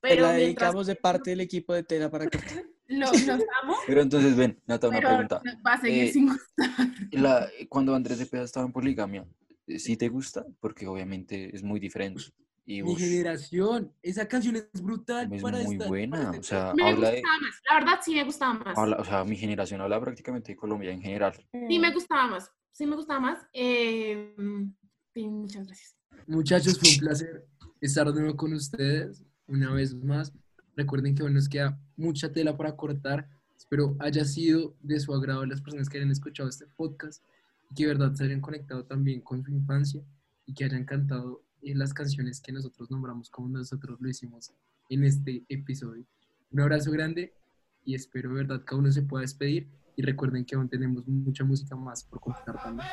Te 0.00 0.08
Pero 0.10 0.22
la 0.22 0.28
mientras 0.34 0.38
dedicamos 0.46 0.86
de 0.86 0.94
parte 0.96 1.30
del 1.30 1.40
equipo 1.40 1.74
de 1.74 1.82
Tela 1.82 2.10
para 2.10 2.24
cortar. 2.28 2.64
lo- 2.88 3.10
los 3.10 3.28
amo, 3.62 3.76
Pero 3.86 4.00
entonces, 4.02 4.36
ven, 4.36 4.60
Nata, 4.66 4.88
una 4.88 4.98
pero 4.98 5.08
pregunta. 5.08 5.42
va 5.66 5.72
a 5.72 5.80
seguir 5.80 6.04
Eh, 6.04 6.12
sin 6.12 6.28
gustar. 6.28 6.70
La, 7.12 7.48
cuando 7.68 7.94
Andrés 7.94 8.18
Cepeda 8.18 8.42
estaba 8.44 8.66
en 8.66 8.72
poligamia, 8.72 9.26
¿sí 9.78 9.96
te 9.96 10.08
gusta? 10.08 10.44
Porque 10.60 10.86
obviamente 10.86 11.54
es 11.54 11.62
muy 11.64 11.80
diferente. 11.80 12.22
Y 12.68 12.82
Mi 12.82 12.96
generación. 12.96 13.92
Esa 14.02 14.26
canción 14.26 14.56
es 14.56 14.68
brutal. 14.82 15.32
es 15.32 15.40
para 15.42 15.58
muy 15.62 15.74
esta- 15.76 15.88
buena. 15.88 16.26
para 16.26 16.38
O 16.38 16.42
sea, 16.42 16.72
Me 16.74 16.88
habla 16.90 17.10
de, 17.10 17.20
gustaba 17.22 17.38
más, 17.40 17.60
la 17.68 17.74
verdad 17.78 18.00
sí 18.04 18.14
me 18.14 18.24
gustaba 18.24 18.54
más. 18.54 18.78
habla- 18.78 18.96
o 18.98 19.04
sea, 19.04 19.24
mi 19.24 19.36
generación 19.36 19.80
habla 19.80 20.00
prácticamente 20.00 20.52
de 20.52 20.56
Colombia 20.56 20.90
en 20.92 21.00
general. 21.00 21.32
Sí 21.68 21.78
me 21.78 21.92
gustaba 21.92 22.26
más, 22.28 22.50
sí 22.72 22.86
me 22.86 22.96
gustaba 22.96 23.20
más. 23.20 23.46
Eh, 23.52 24.34
sí, 25.14 25.28
muchas 25.28 25.66
gracias. 25.66 25.96
Muchachos, 26.26 26.78
fue 26.78 26.90
un 26.90 26.98
placer 26.98 27.46
estar 27.80 28.12
de 28.12 28.20
nuevo 28.20 28.36
con 28.36 28.52
ustedes 28.52 29.22
una 29.46 29.72
vez 29.72 29.94
más. 29.94 30.32
Recuerden 30.74 31.14
que 31.14 31.22
aún 31.22 31.34
nos 31.34 31.48
queda 31.48 31.78
mucha 31.96 32.32
tela 32.32 32.56
para 32.56 32.74
cortar. 32.74 33.28
Espero 33.56 33.96
haya 34.00 34.24
sido 34.24 34.74
de 34.82 34.98
su 34.98 35.14
agrado 35.14 35.46
las 35.46 35.60
personas 35.60 35.88
que 35.88 35.98
hayan 35.98 36.10
escuchado 36.10 36.48
este 36.48 36.66
podcast 36.66 37.22
y 37.70 37.74
que 37.74 37.84
de 37.84 37.94
verdad 37.94 38.12
se 38.14 38.24
hayan 38.24 38.40
conectado 38.40 38.84
también 38.84 39.20
con 39.20 39.44
su 39.44 39.52
infancia 39.52 40.02
y 40.46 40.54
que 40.54 40.64
hayan 40.64 40.84
cantado 40.84 41.42
eh, 41.62 41.74
las 41.76 41.94
canciones 41.94 42.40
que 42.40 42.52
nosotros 42.52 42.90
nombramos 42.90 43.30
como 43.30 43.48
nosotros 43.48 43.98
lo 44.00 44.08
hicimos 44.08 44.52
en 44.88 45.04
este 45.04 45.44
episodio. 45.48 46.04
Un 46.50 46.60
abrazo 46.60 46.90
grande 46.90 47.34
y 47.84 47.94
espero 47.94 48.30
de 48.30 48.36
verdad 48.36 48.62
cada 48.64 48.80
uno 48.80 48.90
se 48.90 49.02
pueda 49.02 49.22
despedir 49.22 49.68
y 49.94 50.02
recuerden 50.02 50.44
que 50.44 50.56
aún 50.56 50.68
tenemos 50.68 51.06
mucha 51.06 51.44
música 51.44 51.76
más 51.76 52.02
por 52.02 52.18
contar 52.20 52.60
también. 52.62 52.88